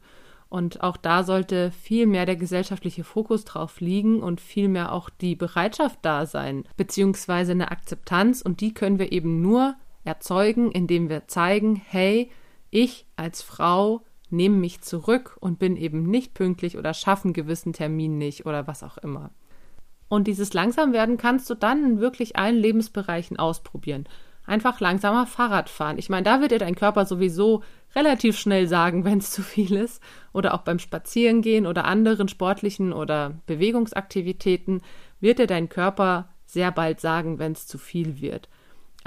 Und 0.50 0.82
auch 0.82 0.96
da 0.96 1.24
sollte 1.24 1.72
viel 1.72 2.08
mehr 2.08 2.26
der 2.26 2.38
gesellschaftliche 2.38 3.04
Fokus 3.04 3.44
drauf 3.44 3.82
liegen 3.82 4.24
und 4.24 4.40
viel 4.40 4.70
mehr 4.70 4.94
auch 4.94 5.10
die 5.10 5.36
Bereitschaft 5.36 6.00
da 6.02 6.26
sein, 6.26 6.64
beziehungsweise 6.78 7.52
eine 7.52 7.70
Akzeptanz. 7.70 8.42
Und 8.42 8.62
die 8.62 8.74
können 8.74 8.98
wir 8.98 9.12
eben 9.12 9.42
nur 9.42 9.76
erzeugen, 10.06 10.72
indem 10.72 11.10
wir 11.10 11.28
zeigen, 11.28 11.76
hey, 11.76 12.32
ich 12.72 13.06
als 13.18 13.42
Frau 13.42 14.02
nehme 14.30 14.58
mich 14.58 14.82
zurück 14.82 15.38
und 15.40 15.60
bin 15.60 15.78
eben 15.78 16.04
nicht 16.04 16.34
pünktlich 16.34 16.78
oder 16.78 16.94
schaffe 16.94 17.26
einen 17.26 17.34
gewissen 17.34 17.74
Termin 17.74 18.18
nicht 18.18 18.46
oder 18.46 18.68
was 18.68 18.84
auch 18.84 18.98
immer. 18.98 19.32
Und 20.10 20.28
dieses 20.28 20.54
Langsamwerden 20.54 21.18
kannst 21.18 21.50
du 21.50 21.56
dann 21.56 21.84
in 21.84 22.00
wirklich 22.00 22.38
allen 22.38 22.56
Lebensbereichen 22.56 23.38
ausprobieren. 23.38 24.08
Einfach 24.46 24.80
langsamer 24.80 25.28
Fahrrad 25.28 25.70
fahren. 25.70 25.98
Ich 25.98 26.10
meine, 26.10 26.24
da 26.24 26.40
wird 26.40 26.52
dir 26.52 26.60
dein 26.60 26.76
Körper 26.76 27.06
sowieso 27.06 27.64
relativ 27.96 28.38
schnell 28.40 28.68
sagen, 28.68 29.04
wenn 29.06 29.18
es 29.18 29.32
zu 29.32 29.42
viel 29.42 29.76
ist. 29.76 30.02
Oder 30.32 30.54
auch 30.54 30.62
beim 30.62 30.80
Spazierengehen 30.80 31.66
oder 31.66 31.86
anderen 31.86 32.30
sportlichen 32.30 32.94
oder 32.94 33.34
Bewegungsaktivitäten 33.46 34.82
wird 35.20 35.40
dir 35.40 35.48
dein 35.48 35.68
Körper 35.68 36.30
sehr 36.46 36.72
bald 36.72 37.02
sagen, 37.02 37.40
wenn 37.40 37.52
es 37.52 37.68
zu 37.68 37.78
viel 37.78 38.22
wird. 38.22 38.48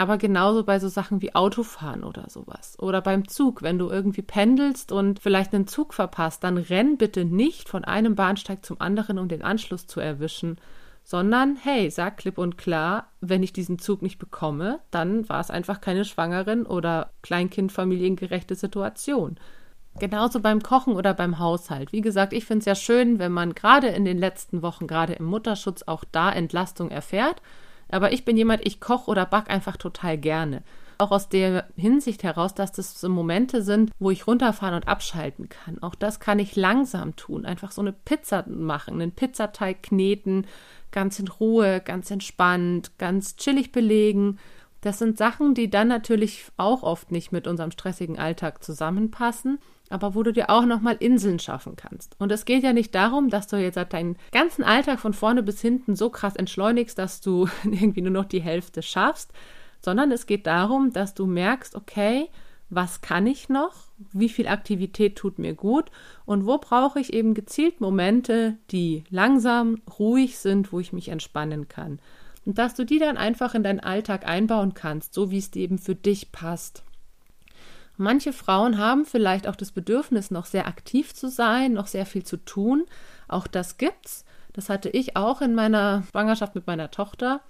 Aber 0.00 0.16
genauso 0.16 0.64
bei 0.64 0.78
so 0.78 0.88
Sachen 0.88 1.20
wie 1.20 1.34
Autofahren 1.34 2.04
oder 2.04 2.24
sowas. 2.30 2.78
Oder 2.78 3.02
beim 3.02 3.28
Zug, 3.28 3.60
wenn 3.60 3.78
du 3.78 3.90
irgendwie 3.90 4.22
pendelst 4.22 4.92
und 4.92 5.20
vielleicht 5.20 5.52
einen 5.52 5.66
Zug 5.66 5.92
verpasst, 5.92 6.42
dann 6.42 6.56
renn 6.56 6.96
bitte 6.96 7.26
nicht 7.26 7.68
von 7.68 7.84
einem 7.84 8.14
Bahnsteig 8.14 8.64
zum 8.64 8.80
anderen, 8.80 9.18
um 9.18 9.28
den 9.28 9.42
Anschluss 9.42 9.86
zu 9.86 10.00
erwischen, 10.00 10.56
sondern 11.04 11.58
hey, 11.62 11.90
sag 11.90 12.16
klipp 12.16 12.38
und 12.38 12.56
klar, 12.56 13.08
wenn 13.20 13.42
ich 13.42 13.52
diesen 13.52 13.78
Zug 13.78 14.00
nicht 14.00 14.18
bekomme, 14.18 14.80
dann 14.90 15.28
war 15.28 15.40
es 15.40 15.50
einfach 15.50 15.82
keine 15.82 16.06
schwangeren 16.06 16.64
oder 16.64 17.10
Kleinkindfamiliengerechte 17.20 18.54
Situation. 18.54 19.36
Genauso 19.98 20.40
beim 20.40 20.62
Kochen 20.62 20.94
oder 20.94 21.12
beim 21.12 21.38
Haushalt. 21.38 21.92
Wie 21.92 22.00
gesagt, 22.00 22.32
ich 22.32 22.46
finde 22.46 22.60
es 22.60 22.64
ja 22.64 22.74
schön, 22.74 23.18
wenn 23.18 23.32
man 23.32 23.54
gerade 23.54 23.88
in 23.88 24.06
den 24.06 24.16
letzten 24.16 24.62
Wochen, 24.62 24.86
gerade 24.86 25.12
im 25.12 25.26
Mutterschutz, 25.26 25.82
auch 25.82 26.04
da 26.10 26.32
Entlastung 26.32 26.90
erfährt 26.90 27.42
aber 27.92 28.12
ich 28.12 28.24
bin 28.24 28.36
jemand, 28.36 28.66
ich 28.66 28.80
koche 28.80 29.10
oder 29.10 29.26
back 29.26 29.50
einfach 29.50 29.76
total 29.76 30.18
gerne. 30.18 30.62
Auch 30.98 31.12
aus 31.12 31.28
der 31.28 31.66
Hinsicht 31.76 32.22
heraus, 32.22 32.54
dass 32.54 32.72
das 32.72 33.00
so 33.00 33.08
Momente 33.08 33.62
sind, 33.62 33.90
wo 33.98 34.10
ich 34.10 34.26
runterfahren 34.26 34.74
und 34.74 34.88
abschalten 34.88 35.48
kann. 35.48 35.82
Auch 35.82 35.94
das 35.94 36.20
kann 36.20 36.38
ich 36.38 36.56
langsam 36.56 37.16
tun. 37.16 37.46
Einfach 37.46 37.72
so 37.72 37.80
eine 37.80 37.92
Pizza 37.92 38.44
machen, 38.48 38.94
einen 38.94 39.12
Pizzateig 39.12 39.82
kneten, 39.82 40.46
ganz 40.90 41.18
in 41.18 41.28
Ruhe, 41.28 41.80
ganz 41.80 42.10
entspannt, 42.10 42.98
ganz 42.98 43.36
chillig 43.36 43.72
belegen. 43.72 44.38
Das 44.82 44.98
sind 44.98 45.16
Sachen, 45.16 45.54
die 45.54 45.70
dann 45.70 45.88
natürlich 45.88 46.44
auch 46.58 46.82
oft 46.82 47.12
nicht 47.12 47.32
mit 47.32 47.46
unserem 47.46 47.70
stressigen 47.70 48.18
Alltag 48.18 48.62
zusammenpassen 48.62 49.58
aber 49.90 50.14
wo 50.14 50.22
du 50.22 50.32
dir 50.32 50.48
auch 50.48 50.64
nochmal 50.64 50.96
Inseln 51.00 51.38
schaffen 51.38 51.76
kannst. 51.76 52.16
Und 52.18 52.32
es 52.32 52.44
geht 52.44 52.62
ja 52.62 52.72
nicht 52.72 52.94
darum, 52.94 53.28
dass 53.28 53.48
du 53.48 53.56
jetzt 53.56 53.76
deinen 53.92 54.16
ganzen 54.32 54.64
Alltag 54.64 55.00
von 55.00 55.12
vorne 55.12 55.42
bis 55.42 55.60
hinten 55.60 55.96
so 55.96 56.08
krass 56.08 56.36
entschleunigst, 56.36 56.96
dass 56.98 57.20
du 57.20 57.48
irgendwie 57.64 58.00
nur 58.00 58.12
noch 58.12 58.24
die 58.24 58.40
Hälfte 58.40 58.82
schaffst, 58.82 59.32
sondern 59.82 60.12
es 60.12 60.26
geht 60.26 60.46
darum, 60.46 60.92
dass 60.92 61.14
du 61.14 61.26
merkst, 61.26 61.74
okay, 61.74 62.28
was 62.70 63.00
kann 63.00 63.26
ich 63.26 63.48
noch? 63.48 63.74
Wie 64.12 64.28
viel 64.28 64.46
Aktivität 64.46 65.16
tut 65.16 65.40
mir 65.40 65.54
gut? 65.54 65.90
Und 66.24 66.46
wo 66.46 66.58
brauche 66.58 67.00
ich 67.00 67.12
eben 67.12 67.34
gezielt 67.34 67.80
Momente, 67.80 68.56
die 68.70 69.02
langsam, 69.10 69.82
ruhig 69.98 70.38
sind, 70.38 70.72
wo 70.72 70.78
ich 70.78 70.92
mich 70.92 71.08
entspannen 71.08 71.66
kann? 71.66 71.98
Und 72.46 72.58
dass 72.58 72.74
du 72.74 72.84
die 72.84 73.00
dann 73.00 73.16
einfach 73.16 73.54
in 73.54 73.64
deinen 73.64 73.80
Alltag 73.80 74.26
einbauen 74.26 74.72
kannst, 74.72 75.14
so 75.14 75.30
wie 75.32 75.38
es 75.38 75.54
eben 75.56 75.78
für 75.78 75.96
dich 75.96 76.30
passt. 76.30 76.84
Manche 78.00 78.32
Frauen 78.32 78.78
haben 78.78 79.04
vielleicht 79.04 79.46
auch 79.46 79.56
das 79.56 79.72
Bedürfnis, 79.72 80.30
noch 80.30 80.46
sehr 80.46 80.66
aktiv 80.66 81.12
zu 81.12 81.28
sein, 81.28 81.74
noch 81.74 81.86
sehr 81.86 82.06
viel 82.06 82.24
zu 82.24 82.38
tun. 82.38 82.86
Auch 83.28 83.46
das 83.46 83.76
gibt's. 83.76 84.24
Das 84.54 84.70
hatte 84.70 84.88
ich 84.88 85.16
auch 85.16 85.42
in 85.42 85.54
meiner 85.54 86.02
Schwangerschaft 86.10 86.54
mit 86.54 86.66
meiner 86.66 86.90
Tochter, 86.90 87.42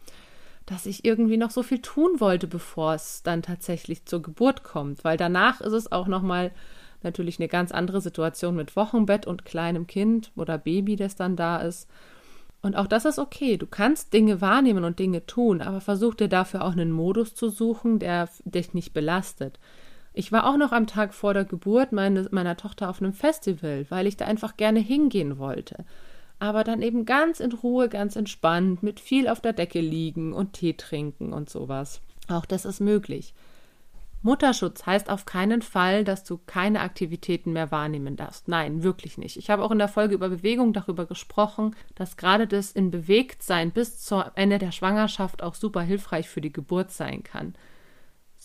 dass 0.67 0.87
ich 0.87 1.05
irgendwie 1.05 1.37
noch 1.37 1.53
so 1.53 1.63
viel 1.63 1.81
tun 1.81 2.19
wollte, 2.19 2.49
bevor 2.49 2.95
es 2.95 3.23
dann 3.23 3.43
tatsächlich 3.43 4.07
zur 4.07 4.23
Geburt 4.23 4.65
kommt, 4.65 5.05
weil 5.05 5.17
danach 5.17 5.61
ist 5.61 5.73
es 5.73 5.93
auch 5.93 6.09
noch 6.09 6.23
mal 6.23 6.51
natürlich 7.05 7.39
eine 7.39 7.49
ganz 7.49 7.71
andere 7.71 8.01
Situation 8.01 8.57
mit 8.57 8.75
Wochenbett 8.75 9.29
und 9.29 9.45
kleinem 9.45 9.87
Kind 9.87 10.33
oder 10.35 10.59
Baby, 10.59 10.97
das 10.97 11.15
dann 11.15 11.37
da 11.37 11.59
ist. 11.59 11.89
Und 12.61 12.75
auch 12.75 12.89
das 12.89 13.05
ist 13.05 13.21
okay. 13.21 13.57
Du 13.57 13.69
kannst 13.69 14.13
Dinge 14.13 14.41
wahrnehmen 14.41 14.83
und 14.83 14.99
Dinge 14.99 15.27
tun, 15.27 15.63
aber 15.63 15.81
versuch 15.81 16.17
dir 16.17 16.29
dafür 16.29 16.65
auch 16.65 16.73
einen 16.73 16.91
Modus 16.91 17.37
zu 17.37 17.51
suchen, 17.51 18.01
der 18.01 18.29
dich 18.45 18.75
nicht 18.75 18.93
belastet. 18.93 19.61
Ich 20.13 20.33
war 20.33 20.49
auch 20.49 20.57
noch 20.57 20.73
am 20.73 20.87
Tag 20.87 21.15
vor 21.15 21.35
der 21.35 21.45
Geburt 21.45 21.93
meine, 21.93 22.29
meiner 22.31 22.57
Tochter 22.57 22.91
auf 22.91 23.01
einem 23.01 23.13
Festival, 23.13 23.87
weil 23.91 24.07
ich 24.07 24.17
da 24.17 24.25
einfach 24.25 24.57
gerne 24.57 24.81
hingehen 24.81 25.39
wollte. 25.39 25.85
Aber 26.39 26.65
dann 26.65 26.83
eben 26.83 27.05
ganz 27.05 27.39
in 27.39 27.53
Ruhe, 27.53 27.89
ganz 27.89 28.17
entspannt, 28.17 28.83
mit 28.83 28.99
viel 28.99 29.29
auf 29.29 29.41
der 29.41 29.53
Decke 29.53 29.81
liegen 29.81 30.33
und 30.33 30.55
Tee 30.55 30.73
trinken 30.73 31.33
und 31.33 31.51
sowas. 31.51 32.01
Auch 32.29 32.47
das 32.47 32.65
ist 32.65 32.81
möglich. 32.81 33.35
Mutterschutz 34.23 34.85
heißt 34.85 35.09
auf 35.09 35.25
keinen 35.25 35.63
Fall, 35.63 36.05
dass 36.05 36.25
du 36.25 36.39
keine 36.45 36.81
Aktivitäten 36.81 37.53
mehr 37.55 37.71
wahrnehmen 37.71 38.17
darfst. 38.17 38.49
Nein, 38.49 38.83
wirklich 38.83 39.17
nicht. 39.17 39.39
Ich 39.39 39.49
habe 39.49 39.63
auch 39.65 39.71
in 39.71 39.79
der 39.79 39.89
Folge 39.89 40.15
über 40.15 40.29
Bewegung 40.29 40.75
darüber 40.75 41.07
gesprochen, 41.07 41.75
dass 41.95 42.19
gerade 42.19 42.47
das 42.47 42.73
in 42.73 42.91
Bewegtsein 42.91 43.71
bis 43.71 43.99
zum 43.99 44.25
Ende 44.35 44.59
der 44.59 44.73
Schwangerschaft 44.73 45.43
auch 45.43 45.55
super 45.55 45.81
hilfreich 45.81 46.29
für 46.29 46.43
die 46.43 46.53
Geburt 46.53 46.91
sein 46.91 47.23
kann. 47.23 47.55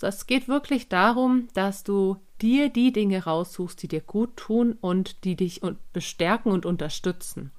Es 0.01 0.27
geht 0.27 0.47
wirklich 0.47 0.89
darum, 0.89 1.47
dass 1.53 1.83
du 1.83 2.17
dir 2.41 2.69
die 2.69 2.91
Dinge 2.91 3.23
raussuchst, 3.23 3.81
die 3.81 3.87
dir 3.87 4.01
gut 4.01 4.35
tun 4.35 4.77
und 4.81 5.23
die 5.23 5.35
dich 5.35 5.61
bestärken 5.93 6.51
und 6.51 6.65
unterstützen. 6.65 7.51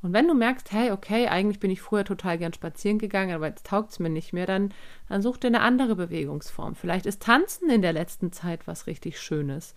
Und 0.00 0.12
wenn 0.12 0.28
du 0.28 0.34
merkst, 0.34 0.70
hey, 0.70 0.92
okay, 0.92 1.26
eigentlich 1.26 1.58
bin 1.58 1.72
ich 1.72 1.80
früher 1.80 2.04
total 2.04 2.38
gern 2.38 2.52
spazieren 2.52 2.98
gegangen, 2.98 3.34
aber 3.34 3.48
jetzt 3.48 3.66
taugt 3.66 3.90
es 3.90 3.98
mir 3.98 4.10
nicht 4.10 4.32
mehr, 4.32 4.46
dann, 4.46 4.72
dann 5.08 5.22
such 5.22 5.38
dir 5.38 5.48
eine 5.48 5.60
andere 5.60 5.96
Bewegungsform. 5.96 6.76
Vielleicht 6.76 7.06
ist 7.06 7.22
Tanzen 7.22 7.68
in 7.68 7.82
der 7.82 7.92
letzten 7.92 8.30
Zeit 8.30 8.66
was 8.66 8.86
richtig 8.86 9.18
Schönes. 9.18 9.74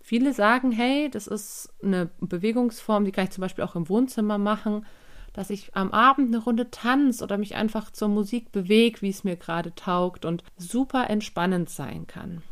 Viele 0.00 0.32
sagen, 0.32 0.72
hey, 0.72 1.08
das 1.08 1.28
ist 1.28 1.72
eine 1.84 2.10
Bewegungsform, 2.20 3.04
die 3.04 3.12
kann 3.12 3.24
ich 3.24 3.30
zum 3.30 3.42
Beispiel 3.42 3.62
auch 3.62 3.76
im 3.76 3.88
Wohnzimmer 3.88 4.38
machen, 4.38 4.86
dass 5.32 5.50
ich 5.50 5.74
am 5.74 5.92
Abend 5.92 6.28
eine 6.28 6.42
Runde 6.42 6.70
tanze 6.70 7.24
oder 7.24 7.38
mich 7.38 7.54
einfach 7.54 7.90
zur 7.90 8.08
Musik 8.08 8.52
bewege, 8.52 9.02
wie 9.02 9.10
es 9.10 9.24
mir 9.24 9.36
gerade 9.36 9.74
taugt 9.74 10.24
und 10.24 10.42
super 10.56 11.08
entspannend 11.08 11.70
sein 11.70 12.06
kann. 12.06 12.42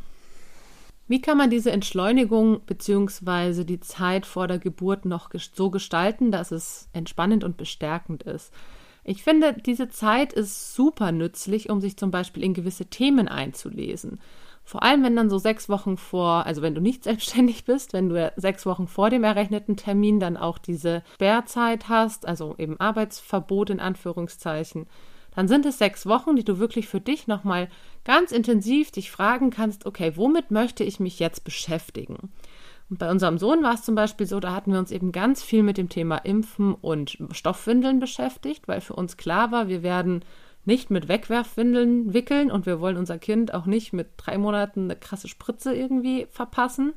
Wie 1.07 1.21
kann 1.21 1.39
man 1.39 1.49
diese 1.49 1.71
Entschleunigung 1.71 2.61
bzw. 2.67 3.63
die 3.63 3.79
Zeit 3.79 4.27
vor 4.27 4.47
der 4.47 4.59
Geburt 4.59 5.05
noch 5.05 5.31
so 5.53 5.71
gestalten, 5.71 6.31
dass 6.31 6.51
es 6.51 6.87
entspannend 6.93 7.43
und 7.43 7.57
bestärkend 7.57 8.23
ist? 8.23 8.53
Ich 9.03 9.23
finde, 9.23 9.53
diese 9.53 9.89
Zeit 9.89 10.33
ist 10.33 10.75
super 10.75 11.11
nützlich, 11.11 11.71
um 11.71 11.81
sich 11.81 11.97
zum 11.97 12.11
Beispiel 12.11 12.43
in 12.43 12.53
gewisse 12.53 12.85
Themen 12.85 13.27
einzulesen. 13.27 14.19
Vor 14.69 14.83
allem, 14.83 15.03
wenn 15.03 15.15
dann 15.15 15.31
so 15.31 15.39
sechs 15.39 15.67
Wochen 15.67 15.97
vor, 15.97 16.45
also 16.45 16.61
wenn 16.61 16.75
du 16.75 16.79
nicht 16.79 17.03
selbstständig 17.05 17.65
bist, 17.65 17.91
wenn 17.91 18.07
du 18.07 18.31
sechs 18.35 18.67
Wochen 18.67 18.85
vor 18.85 19.09
dem 19.09 19.23
errechneten 19.23 19.77
Termin 19.77 20.19
dann 20.19 20.37
auch 20.37 20.59
diese 20.59 21.01
Sperrzeit 21.15 21.89
hast, 21.89 22.27
also 22.27 22.53
eben 22.59 22.79
Arbeitsverbot 22.79 23.71
in 23.71 23.79
Anführungszeichen, 23.79 24.85
dann 25.33 25.47
sind 25.47 25.65
es 25.65 25.79
sechs 25.79 26.05
Wochen, 26.05 26.35
die 26.35 26.43
du 26.43 26.59
wirklich 26.59 26.87
für 26.87 27.01
dich 27.01 27.25
nochmal 27.25 27.67
ganz 28.05 28.31
intensiv 28.31 28.91
dich 28.91 29.09
fragen 29.09 29.49
kannst, 29.49 29.87
okay, 29.87 30.13
womit 30.17 30.51
möchte 30.51 30.83
ich 30.83 30.99
mich 30.99 31.17
jetzt 31.17 31.43
beschäftigen? 31.43 32.31
Und 32.91 32.99
bei 32.99 33.09
unserem 33.09 33.39
Sohn 33.39 33.63
war 33.63 33.73
es 33.73 33.81
zum 33.81 33.95
Beispiel 33.95 34.27
so, 34.27 34.39
da 34.39 34.53
hatten 34.53 34.71
wir 34.71 34.77
uns 34.77 34.91
eben 34.91 35.11
ganz 35.11 35.41
viel 35.41 35.63
mit 35.63 35.79
dem 35.79 35.89
Thema 35.89 36.17
Impfen 36.17 36.75
und 36.75 37.17
Stoffwindeln 37.31 37.99
beschäftigt, 37.99 38.67
weil 38.67 38.81
für 38.81 38.93
uns 38.93 39.17
klar 39.17 39.51
war, 39.51 39.67
wir 39.67 39.81
werden 39.81 40.23
nicht 40.69 40.91
mit 40.91 41.07
Wegwerfwindeln 41.07 42.13
wickeln 42.13 42.51
und 42.51 42.67
wir 42.67 42.79
wollen 42.79 42.95
unser 42.95 43.17
Kind 43.17 43.53
auch 43.53 43.65
nicht 43.65 43.91
mit 43.91 44.09
drei 44.17 44.37
Monaten 44.37 44.83
eine 44.83 44.95
krasse 44.95 45.27
Spritze 45.27 45.75
irgendwie 45.75 46.27
verpassen. 46.29 46.93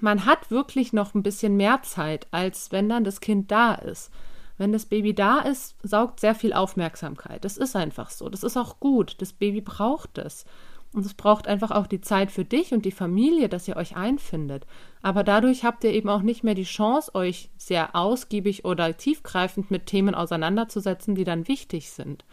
Man 0.00 0.24
hat 0.24 0.52
wirklich 0.52 0.92
noch 0.92 1.12
ein 1.14 1.24
bisschen 1.24 1.56
mehr 1.56 1.82
Zeit, 1.82 2.28
als 2.30 2.70
wenn 2.70 2.88
dann 2.88 3.02
das 3.02 3.20
Kind 3.20 3.50
da 3.50 3.74
ist. 3.74 4.10
Wenn 4.56 4.72
das 4.72 4.86
Baby 4.86 5.14
da 5.14 5.40
ist, 5.40 5.74
saugt 5.82 6.20
sehr 6.20 6.36
viel 6.36 6.52
Aufmerksamkeit. 6.52 7.44
Das 7.44 7.56
ist 7.56 7.74
einfach 7.74 8.10
so. 8.10 8.28
Das 8.28 8.44
ist 8.44 8.56
auch 8.56 8.78
gut. 8.78 9.16
Das 9.20 9.32
Baby 9.32 9.60
braucht 9.60 10.18
es. 10.18 10.44
Und 10.92 11.04
es 11.04 11.14
braucht 11.14 11.48
einfach 11.48 11.72
auch 11.72 11.88
die 11.88 12.02
Zeit 12.02 12.30
für 12.30 12.44
dich 12.44 12.72
und 12.72 12.84
die 12.84 12.92
Familie, 12.92 13.48
dass 13.48 13.66
ihr 13.66 13.76
euch 13.76 13.96
einfindet. 13.96 14.66
Aber 15.00 15.24
dadurch 15.24 15.64
habt 15.64 15.82
ihr 15.82 15.92
eben 15.92 16.08
auch 16.08 16.22
nicht 16.22 16.44
mehr 16.44 16.54
die 16.54 16.62
Chance, 16.62 17.14
euch 17.14 17.50
sehr 17.56 17.96
ausgiebig 17.96 18.64
oder 18.64 18.96
tiefgreifend 18.96 19.72
mit 19.72 19.86
Themen 19.86 20.14
auseinanderzusetzen, 20.14 21.16
die 21.16 21.24
dann 21.24 21.48
wichtig 21.48 21.90
sind. 21.90 22.24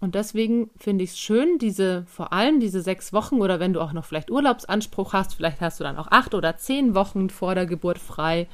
Und 0.00 0.14
deswegen 0.14 0.70
finde 0.76 1.04
ich 1.04 1.10
es 1.10 1.18
schön, 1.18 1.58
diese, 1.58 2.04
vor 2.06 2.32
allem 2.32 2.60
diese 2.60 2.82
sechs 2.82 3.12
Wochen 3.12 3.40
oder 3.40 3.60
wenn 3.60 3.72
du 3.72 3.80
auch 3.80 3.92
noch 3.92 4.04
vielleicht 4.04 4.30
Urlaubsanspruch 4.30 5.12
hast, 5.12 5.34
vielleicht 5.34 5.60
hast 5.60 5.80
du 5.80 5.84
dann 5.84 5.96
auch 5.96 6.08
acht 6.10 6.34
oder 6.34 6.56
zehn 6.56 6.94
Wochen 6.94 7.30
vor 7.30 7.54
der 7.54 7.66
Geburt 7.66 7.98
frei, 7.98 8.48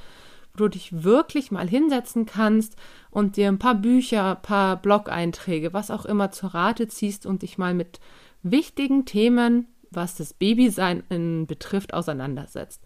wo 0.53 0.59
du 0.59 0.69
dich 0.69 1.03
wirklich 1.03 1.51
mal 1.51 1.69
hinsetzen 1.69 2.27
kannst 2.27 2.77
und 3.11 3.37
dir 3.37 3.49
ein 3.49 3.59
paar 3.59 3.75
Bücher, 3.75 4.37
ein 4.37 4.43
paar 4.43 4.77
Blog-Einträge, 4.77 5.73
was 5.73 5.91
auch 5.91 6.05
immer 6.05 6.31
zur 6.31 6.55
Rate 6.55 6.89
ziehst 6.89 7.27
und 7.27 7.43
dich 7.43 7.59
mal 7.59 7.75
mit 7.75 8.01
wichtigen 8.43 9.05
Themen, 9.05 9.67
was 9.91 10.15
das 10.15 10.35
Babysein 10.35 11.47
betrifft, 11.47 11.95
auseinandersetzt. 11.95 12.83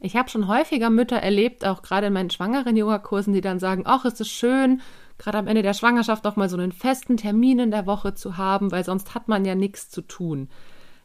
Ich 0.00 0.16
habe 0.16 0.28
schon 0.28 0.48
häufiger 0.48 0.90
Mütter 0.90 1.16
erlebt, 1.16 1.64
auch 1.64 1.82
gerade 1.82 2.08
in 2.08 2.12
meinen 2.12 2.30
schwangeren 2.30 2.76
Yogakursen, 2.76 3.32
die 3.32 3.40
dann 3.40 3.58
sagen, 3.58 3.84
ach, 3.86 4.04
ist 4.04 4.20
es 4.20 4.28
schön, 4.28 4.82
gerade 5.18 5.38
am 5.38 5.46
Ende 5.46 5.62
der 5.62 5.74
Schwangerschaft 5.74 6.26
auch 6.26 6.36
mal 6.36 6.48
so 6.48 6.56
einen 6.56 6.72
festen 6.72 7.16
Termin 7.16 7.58
in 7.58 7.70
der 7.70 7.86
Woche 7.86 8.14
zu 8.14 8.36
haben, 8.36 8.72
weil 8.72 8.84
sonst 8.84 9.14
hat 9.14 9.28
man 9.28 9.44
ja 9.44 9.54
nichts 9.54 9.90
zu 9.90 10.02
tun. 10.02 10.48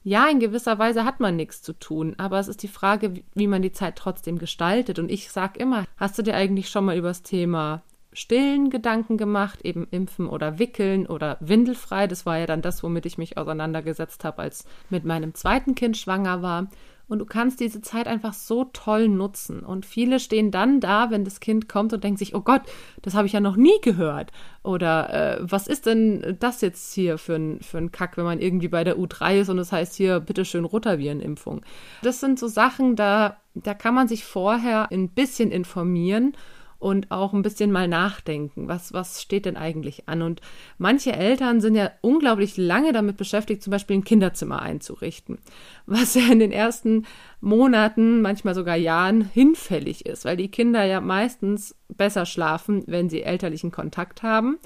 Ja, 0.03 0.27
in 0.29 0.39
gewisser 0.39 0.79
Weise 0.79 1.03
hat 1.03 1.19
man 1.19 1.35
nichts 1.35 1.61
zu 1.61 1.73
tun, 1.73 2.15
aber 2.17 2.39
es 2.39 2.47
ist 2.47 2.63
die 2.63 2.69
Frage, 2.69 3.21
wie 3.33 3.47
man 3.47 3.61
die 3.61 3.73
Zeit 3.73 3.97
trotzdem 3.97 4.37
gestaltet. 4.39 4.97
Und 4.97 5.11
ich 5.11 5.29
sage 5.29 5.59
immer, 5.59 5.85
hast 5.97 6.17
du 6.17 6.23
dir 6.23 6.35
eigentlich 6.35 6.69
schon 6.69 6.85
mal 6.85 6.97
über 6.97 7.09
das 7.09 7.21
Thema 7.21 7.83
Stillen 8.13 8.69
Gedanken 8.69 9.17
gemacht, 9.17 9.61
eben 9.63 9.87
impfen 9.91 10.27
oder 10.27 10.57
wickeln 10.57 11.05
oder 11.05 11.37
windelfrei? 11.41 12.07
Das 12.07 12.25
war 12.25 12.37
ja 12.37 12.45
dann 12.45 12.61
das, 12.61 12.81
womit 12.81 13.05
ich 13.05 13.17
mich 13.17 13.37
auseinandergesetzt 13.37 14.23
habe, 14.23 14.41
als 14.41 14.65
mit 14.89 15.03
meinem 15.03 15.35
zweiten 15.35 15.75
Kind 15.75 15.97
schwanger 15.97 16.41
war. 16.41 16.69
Und 17.09 17.19
du 17.19 17.25
kannst 17.25 17.59
diese 17.59 17.81
Zeit 17.81 18.07
einfach 18.07 18.33
so 18.33 18.65
toll 18.65 19.09
nutzen. 19.09 19.61
Und 19.61 19.85
viele 19.85 20.19
stehen 20.19 20.51
dann 20.51 20.79
da, 20.79 21.09
wenn 21.09 21.25
das 21.25 21.39
Kind 21.39 21.67
kommt 21.67 21.91
und 21.91 22.03
denken 22.03 22.17
sich, 22.17 22.35
oh 22.35 22.41
Gott, 22.41 22.61
das 23.01 23.15
habe 23.15 23.27
ich 23.27 23.33
ja 23.33 23.39
noch 23.39 23.55
nie 23.55 23.81
gehört. 23.81 24.31
Oder 24.63 25.13
äh, 25.13 25.37
was 25.41 25.67
ist 25.67 25.87
denn 25.87 26.37
das 26.39 26.61
jetzt 26.61 26.93
hier 26.93 27.17
für 27.17 27.35
ein, 27.35 27.59
für 27.61 27.79
ein 27.79 27.91
Kack, 27.91 28.15
wenn 28.15 28.25
man 28.25 28.39
irgendwie 28.39 28.67
bei 28.67 28.83
der 28.83 28.97
U3 28.97 29.41
ist 29.41 29.49
und 29.49 29.57
es 29.57 29.69
das 29.69 29.77
heißt 29.77 29.95
hier, 29.95 30.19
bitteschön 30.19 30.65
Rotavirenimpfung. 30.65 31.65
Das 32.03 32.19
sind 32.19 32.39
so 32.39 32.47
Sachen, 32.47 32.95
da, 32.95 33.37
da 33.55 33.73
kann 33.73 33.95
man 33.95 34.07
sich 34.07 34.23
vorher 34.23 34.91
ein 34.91 35.09
bisschen 35.09 35.51
informieren 35.51 36.33
und 36.79 37.11
auch 37.11 37.33
ein 37.33 37.41
bisschen 37.41 37.71
mal 37.71 37.87
nachdenken, 37.87 38.67
was, 38.69 38.93
was 38.93 39.21
steht 39.21 39.45
denn 39.45 39.57
eigentlich 39.57 40.07
an. 40.07 40.21
Und 40.21 40.41
manche 40.77 41.11
Eltern 41.11 41.59
sind 41.59 41.75
ja 41.75 41.91
unglaublich 42.01 42.55
lange 42.57 42.93
damit 42.93 43.17
beschäftigt, 43.17 43.61
zum 43.61 43.71
Beispiel 43.71 43.97
ein 43.97 44.05
Kinderzimmer 44.05 44.61
einzurichten, 44.61 45.39
was 45.85 46.15
ja 46.15 46.31
in 46.31 46.39
den 46.39 46.53
ersten 46.53 47.05
Monaten, 47.41 48.21
manchmal 48.21 48.55
sogar 48.55 48.77
Jahren 48.77 49.21
hinfällig 49.21 50.05
ist, 50.05 50.23
weil 50.23 50.37
die 50.37 50.51
Kinder 50.51 50.85
ja 50.85 51.01
meistens 51.01 51.75
besser 51.89 52.25
schlafen, 52.25 52.83
wenn 52.87 53.09
sie 53.09 53.23
elterlichen 53.23 53.71
Kontakt 53.71 54.23
haben, 54.23 54.57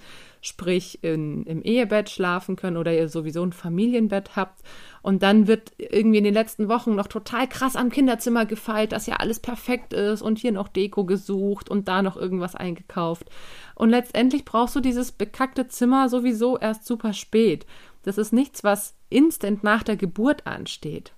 sprich 0.43 1.03
in, 1.03 1.43
im 1.43 1.61
Ehebett 1.61 2.09
schlafen 2.09 2.57
können 2.57 2.75
oder 2.75 2.93
ihr 2.93 3.07
sowieso 3.07 3.43
ein 3.43 3.53
Familienbett 3.53 4.35
habt 4.35 4.61
und 5.01 5.23
dann 5.23 5.47
wird 5.47 5.71
irgendwie 5.77 6.17
in 6.17 6.25
den 6.25 6.33
letzten 6.33 6.67
Wochen 6.67 6.95
noch 6.95 7.07
total 7.07 7.47
krass 7.47 7.77
am 7.77 7.89
Kinderzimmer 7.89 8.45
gefeilt, 8.45 8.91
dass 8.91 9.07
ja 9.07 9.15
alles 9.15 9.39
perfekt 9.39 9.93
ist 9.93 10.21
und 10.21 10.37
hier 10.37 10.51
noch 10.51 10.67
Deko 10.67 11.05
gesucht 11.05 11.69
und 11.69 11.87
da 11.87 12.01
noch 12.01 12.17
irgendwas 12.17 12.55
eingekauft. 12.55 13.29
Und 13.73 13.89
letztendlich 13.89 14.43
brauchst 14.43 14.75
du 14.75 14.81
dieses 14.81 15.13
bekackte 15.13 15.69
Zimmer 15.69 16.09
sowieso 16.09 16.57
erst 16.57 16.85
super 16.85 17.13
spät. 17.13 17.65
Das 18.03 18.17
ist 18.17 18.33
nichts, 18.33 18.65
was 18.65 18.95
instant 19.09 19.63
nach 19.63 19.83
der 19.83 19.95
Geburt 19.95 20.45
ansteht. 20.45 21.13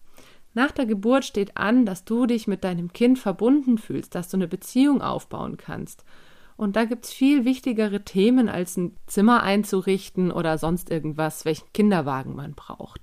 Nach 0.53 0.71
der 0.71 0.85
Geburt 0.85 1.25
steht 1.25 1.57
an, 1.57 1.85
dass 1.87 2.05
du 2.05 2.27
dich 2.27 2.47
mit 2.47 2.63
deinem 2.63 2.93
Kind 2.93 3.17
verbunden 3.17 3.79
fühlst, 3.79 4.13
dass 4.13 4.29
du 4.29 4.37
eine 4.37 4.47
Beziehung 4.47 5.01
aufbauen 5.01 5.57
kannst. 5.57 6.05
Und 6.57 6.75
da 6.75 6.85
gibt 6.85 7.05
es 7.05 7.13
viel 7.13 7.43
wichtigere 7.43 8.03
Themen, 8.03 8.47
als 8.47 8.77
ein 8.77 8.95
Zimmer 9.07 9.43
einzurichten 9.43 10.31
oder 10.31 10.57
sonst 10.57 10.89
irgendwas, 10.89 11.45
welchen 11.45 11.71
Kinderwagen 11.73 12.35
man 12.35 12.53
braucht. 12.53 13.01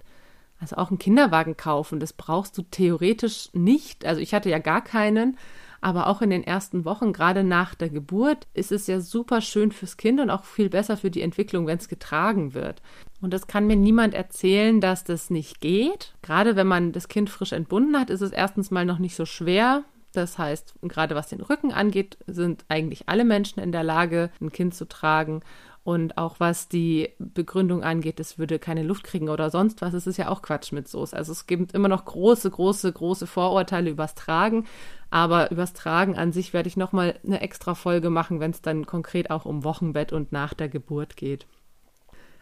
Also 0.59 0.77
auch 0.77 0.91
einen 0.91 0.99
Kinderwagen 0.99 1.57
kaufen, 1.57 2.01
das 2.01 2.13
brauchst 2.13 2.57
du 2.57 2.63
theoretisch 2.63 3.51
nicht. 3.53 4.07
Also 4.07 4.21
ich 4.21 4.33
hatte 4.33 4.49
ja 4.49 4.59
gar 4.59 4.83
keinen, 4.83 5.37
aber 5.81 6.07
auch 6.07 6.23
in 6.23 6.31
den 6.31 6.45
ersten 6.45 6.85
Wochen, 6.85 7.13
gerade 7.13 7.43
nach 7.43 7.75
der 7.75 7.91
Geburt, 7.91 8.47
ist 8.55 8.71
es 8.71 8.87
ja 8.87 9.01
super 9.01 9.41
schön 9.41 9.73
fürs 9.73 9.97
Kind 9.97 10.21
und 10.21 10.31
auch 10.31 10.45
viel 10.45 10.71
besser 10.71 10.97
für 10.97 11.11
die 11.11 11.23
Entwicklung, 11.23 11.67
wenn 11.67 11.79
es 11.79 11.89
getragen 11.89 12.55
wird. 12.55 12.81
Und 13.21 13.35
das 13.35 13.49
kann 13.49 13.67
mir 13.67 13.75
niemand 13.75 14.15
erzählen, 14.15 14.81
dass 14.81 15.03
das 15.03 15.29
nicht 15.29 15.61
geht. 15.61 16.15
Gerade 16.23 16.55
wenn 16.55 16.69
man 16.69 16.93
das 16.93 17.09
Kind 17.09 17.29
frisch 17.29 17.53
entbunden 17.53 17.99
hat, 17.99 18.11
ist 18.11 18.21
es 18.21 18.31
erstens 18.31 18.71
mal 18.71 18.85
noch 18.85 19.01
nicht 19.01 19.17
so 19.17 19.27
schwer, 19.27 19.83
Das 20.13 20.39
heißt, 20.39 20.75
gerade 20.83 21.15
was 21.15 21.29
den 21.29 21.41
Rücken 21.41 21.73
angeht, 21.73 22.19
sind 22.27 22.65
eigentlich 22.69 23.09
alle 23.09 23.25
Menschen 23.25 23.61
in 23.61 23.73
der 23.73 23.83
Lage, 23.83 24.31
ein 24.41 24.53
Kind 24.53 24.75
zu 24.75 24.87
tragen. 24.87 25.41
Und 25.85 26.17
auch 26.17 26.39
was 26.39 26.69
die 26.69 27.09
Begründung 27.19 27.83
angeht, 27.83 28.21
es 28.21 28.39
würde 28.39 28.61
keine 28.61 28.85
Luft 28.85 29.03
kriegen 29.03 29.29
oder 29.29 29.51
sonst 29.51 29.83
was, 29.83 29.95
es 29.95 30.07
ist 30.07 30.17
ja 30.17 30.29
auch 30.29 30.41
Quatsch 30.41 30.71
mit 30.71 30.87
Soße. 30.87 31.17
Also 31.17 31.33
es 31.33 31.47
gibt 31.47 31.73
immer 31.73 31.89
noch 31.89 32.05
große, 32.05 32.49
große, 32.49 32.93
große 32.93 33.27
Vorurteile 33.27 33.91
übers 33.91 34.15
Tragen. 34.15 34.67
Aber 35.11 35.51
übers 35.51 35.73
Tragen 35.73 36.17
an 36.17 36.33
sich 36.33 36.53
werde 36.53 36.69
ich 36.69 36.77
nochmal 36.77 37.19
eine 37.27 37.41
extra 37.41 37.75
Folge 37.75 38.11
machen, 38.11 38.39
wenn 38.39 38.53
es 38.53 38.63
dann 38.63 38.87
konkret 38.87 39.31
auch 39.31 39.45
um 39.45 39.65
Wochenbett 39.65 40.13
und 40.13 40.31
nach 40.31 40.55
der 40.55 40.69
Geburt 40.69 41.17
geht. 41.17 41.47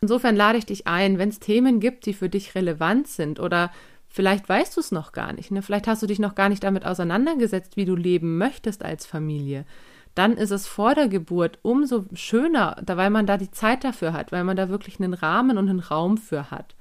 Insofern 0.03 0.37
lade 0.37 0.59
ich 0.59 0.67
dich 0.67 0.87
ein, 0.87 1.19
wenn 1.19 1.29
es 1.29 1.41
Themen 1.41 1.81
gibt, 1.81 2.07
die 2.07 2.15
für 2.15 2.29
dich 2.29 2.55
relevant 2.55 3.07
sind 3.07 3.39
oder 3.39 3.71
vielleicht 4.11 4.49
weißt 4.49 4.77
du 4.77 4.81
es 4.81 4.93
noch 4.93 5.13
gar 5.13 5.33
nicht, 5.33 5.51
ne? 5.51 5.63
vielleicht 5.63 5.87
hast 5.87 6.03
du 6.03 6.07
dich 6.07 6.19
noch 6.19 6.35
gar 6.35 6.51
nicht 6.51 6.63
damit 6.63 6.85
auseinandergesetzt, 6.85 7.77
wie 7.77 7.87
du 7.87 7.97
leben 7.97 8.37
möchtest 8.37 8.85
als 8.85 9.07
Familie 9.07 9.65
dann 10.15 10.37
ist 10.37 10.51
es 10.51 10.67
vor 10.67 10.95
der 10.95 11.09
Geburt 11.09 11.59
umso 11.63 12.05
schöner, 12.15 12.77
weil 12.87 13.11
man 13.11 13.27
da 13.27 13.37
die 13.37 13.51
Zeit 13.51 13.85
dafür 13.85 14.13
hat, 14.13 14.33
weil 14.33 14.45
man 14.45 14.57
da 14.57 14.69
wirklich 14.69 14.99
einen 14.99 15.15
Rahmen 15.15 15.57
und 15.57 15.69
einen 15.69 15.81
Raum 15.81 16.19
für 16.19 16.51
hat. 16.51 16.75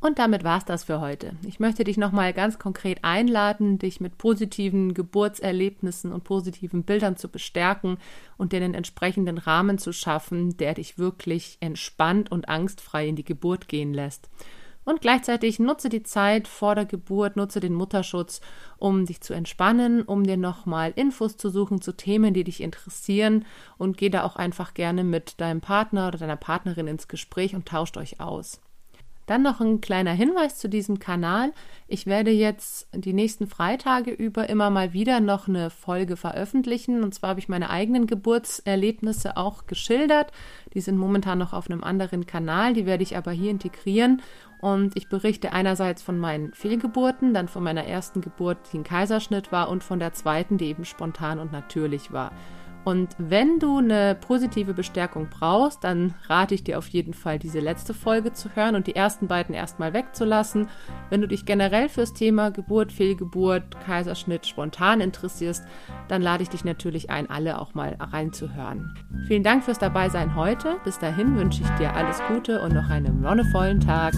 Und 0.00 0.18
damit 0.18 0.44
war 0.44 0.58
es 0.58 0.66
das 0.66 0.84
für 0.84 1.00
heute. 1.00 1.32
Ich 1.46 1.60
möchte 1.60 1.82
dich 1.82 1.96
nochmal 1.96 2.34
ganz 2.34 2.58
konkret 2.58 2.98
einladen, 3.02 3.78
dich 3.78 4.02
mit 4.02 4.18
positiven 4.18 4.92
Geburtserlebnissen 4.92 6.12
und 6.12 6.24
positiven 6.24 6.82
Bildern 6.82 7.16
zu 7.16 7.30
bestärken 7.30 7.96
und 8.36 8.52
dir 8.52 8.60
den 8.60 8.74
entsprechenden 8.74 9.38
Rahmen 9.38 9.78
zu 9.78 9.94
schaffen, 9.94 10.58
der 10.58 10.74
dich 10.74 10.98
wirklich 10.98 11.56
entspannt 11.60 12.30
und 12.30 12.50
angstfrei 12.50 13.08
in 13.08 13.16
die 13.16 13.24
Geburt 13.24 13.66
gehen 13.66 13.94
lässt. 13.94 14.28
Und 14.84 15.00
gleichzeitig 15.00 15.58
nutze 15.58 15.88
die 15.88 16.02
Zeit 16.02 16.46
vor 16.46 16.74
der 16.74 16.84
Geburt, 16.84 17.36
nutze 17.36 17.60
den 17.60 17.74
Mutterschutz, 17.74 18.40
um 18.78 19.06
dich 19.06 19.20
zu 19.20 19.32
entspannen, 19.32 20.02
um 20.02 20.24
dir 20.24 20.36
nochmal 20.36 20.92
Infos 20.94 21.36
zu 21.36 21.48
suchen 21.48 21.80
zu 21.80 21.96
Themen, 21.96 22.34
die 22.34 22.44
dich 22.44 22.60
interessieren 22.60 23.46
und 23.78 23.96
geh 23.96 24.10
da 24.10 24.24
auch 24.24 24.36
einfach 24.36 24.74
gerne 24.74 25.04
mit 25.04 25.40
deinem 25.40 25.60
Partner 25.60 26.08
oder 26.08 26.18
deiner 26.18 26.36
Partnerin 26.36 26.86
ins 26.86 27.08
Gespräch 27.08 27.54
und 27.54 27.66
tauscht 27.66 27.96
euch 27.96 28.20
aus. 28.20 28.60
Dann 29.26 29.42
noch 29.42 29.60
ein 29.60 29.80
kleiner 29.80 30.12
Hinweis 30.12 30.58
zu 30.58 30.68
diesem 30.68 30.98
Kanal. 30.98 31.52
Ich 31.88 32.04
werde 32.04 32.30
jetzt 32.30 32.88
die 32.92 33.14
nächsten 33.14 33.46
Freitage 33.46 34.10
über 34.10 34.50
immer 34.50 34.68
mal 34.68 34.92
wieder 34.92 35.20
noch 35.20 35.48
eine 35.48 35.70
Folge 35.70 36.16
veröffentlichen. 36.16 37.02
Und 37.02 37.14
zwar 37.14 37.30
habe 37.30 37.40
ich 37.40 37.48
meine 37.48 37.70
eigenen 37.70 38.06
Geburtserlebnisse 38.06 39.38
auch 39.38 39.66
geschildert. 39.66 40.30
Die 40.74 40.82
sind 40.82 40.98
momentan 40.98 41.38
noch 41.38 41.54
auf 41.54 41.70
einem 41.70 41.82
anderen 41.82 42.26
Kanal. 42.26 42.74
Die 42.74 42.84
werde 42.84 43.02
ich 43.02 43.16
aber 43.16 43.32
hier 43.32 43.50
integrieren. 43.50 44.20
Und 44.64 44.96
ich 44.96 45.10
berichte 45.10 45.52
einerseits 45.52 46.02
von 46.02 46.18
meinen 46.18 46.54
Fehlgeburten, 46.54 47.34
dann 47.34 47.48
von 47.48 47.62
meiner 47.62 47.84
ersten 47.84 48.22
Geburt, 48.22 48.56
die 48.72 48.78
ein 48.78 48.82
Kaiserschnitt 48.82 49.52
war, 49.52 49.68
und 49.68 49.84
von 49.84 49.98
der 49.98 50.14
zweiten, 50.14 50.56
die 50.56 50.68
eben 50.68 50.86
spontan 50.86 51.38
und 51.38 51.52
natürlich 51.52 52.12
war. 52.12 52.32
Und 52.84 53.16
wenn 53.18 53.58
du 53.58 53.78
eine 53.78 54.14
positive 54.14 54.74
Bestärkung 54.74 55.28
brauchst, 55.30 55.82
dann 55.84 56.14
rate 56.28 56.54
ich 56.54 56.64
dir 56.64 56.78
auf 56.78 56.88
jeden 56.88 57.14
Fall, 57.14 57.38
diese 57.38 57.60
letzte 57.60 57.94
Folge 57.94 58.32
zu 58.32 58.50
hören 58.54 58.74
und 58.74 58.86
die 58.86 58.94
ersten 58.94 59.26
beiden 59.26 59.54
erstmal 59.54 59.94
wegzulassen. 59.94 60.68
Wenn 61.08 61.22
du 61.22 61.28
dich 61.28 61.46
generell 61.46 61.88
fürs 61.88 62.12
Thema 62.12 62.50
Geburt, 62.50 62.92
Fehlgeburt, 62.92 63.80
Kaiserschnitt 63.86 64.46
spontan 64.46 65.00
interessierst, 65.00 65.64
dann 66.08 66.20
lade 66.20 66.42
ich 66.42 66.50
dich 66.50 66.64
natürlich 66.64 67.10
ein, 67.10 67.30
alle 67.30 67.58
auch 67.58 67.74
mal 67.74 67.96
reinzuhören. 67.98 68.94
Vielen 69.26 69.42
Dank 69.42 69.64
fürs 69.64 69.78
Dabeisein 69.78 70.36
heute. 70.36 70.76
Bis 70.84 70.98
dahin 70.98 71.36
wünsche 71.36 71.62
ich 71.62 71.68
dir 71.78 71.94
alles 71.94 72.20
Gute 72.28 72.60
und 72.60 72.74
noch 72.74 72.90
einen 72.90 73.22
wonnevollen 73.22 73.80
Tag. 73.80 74.14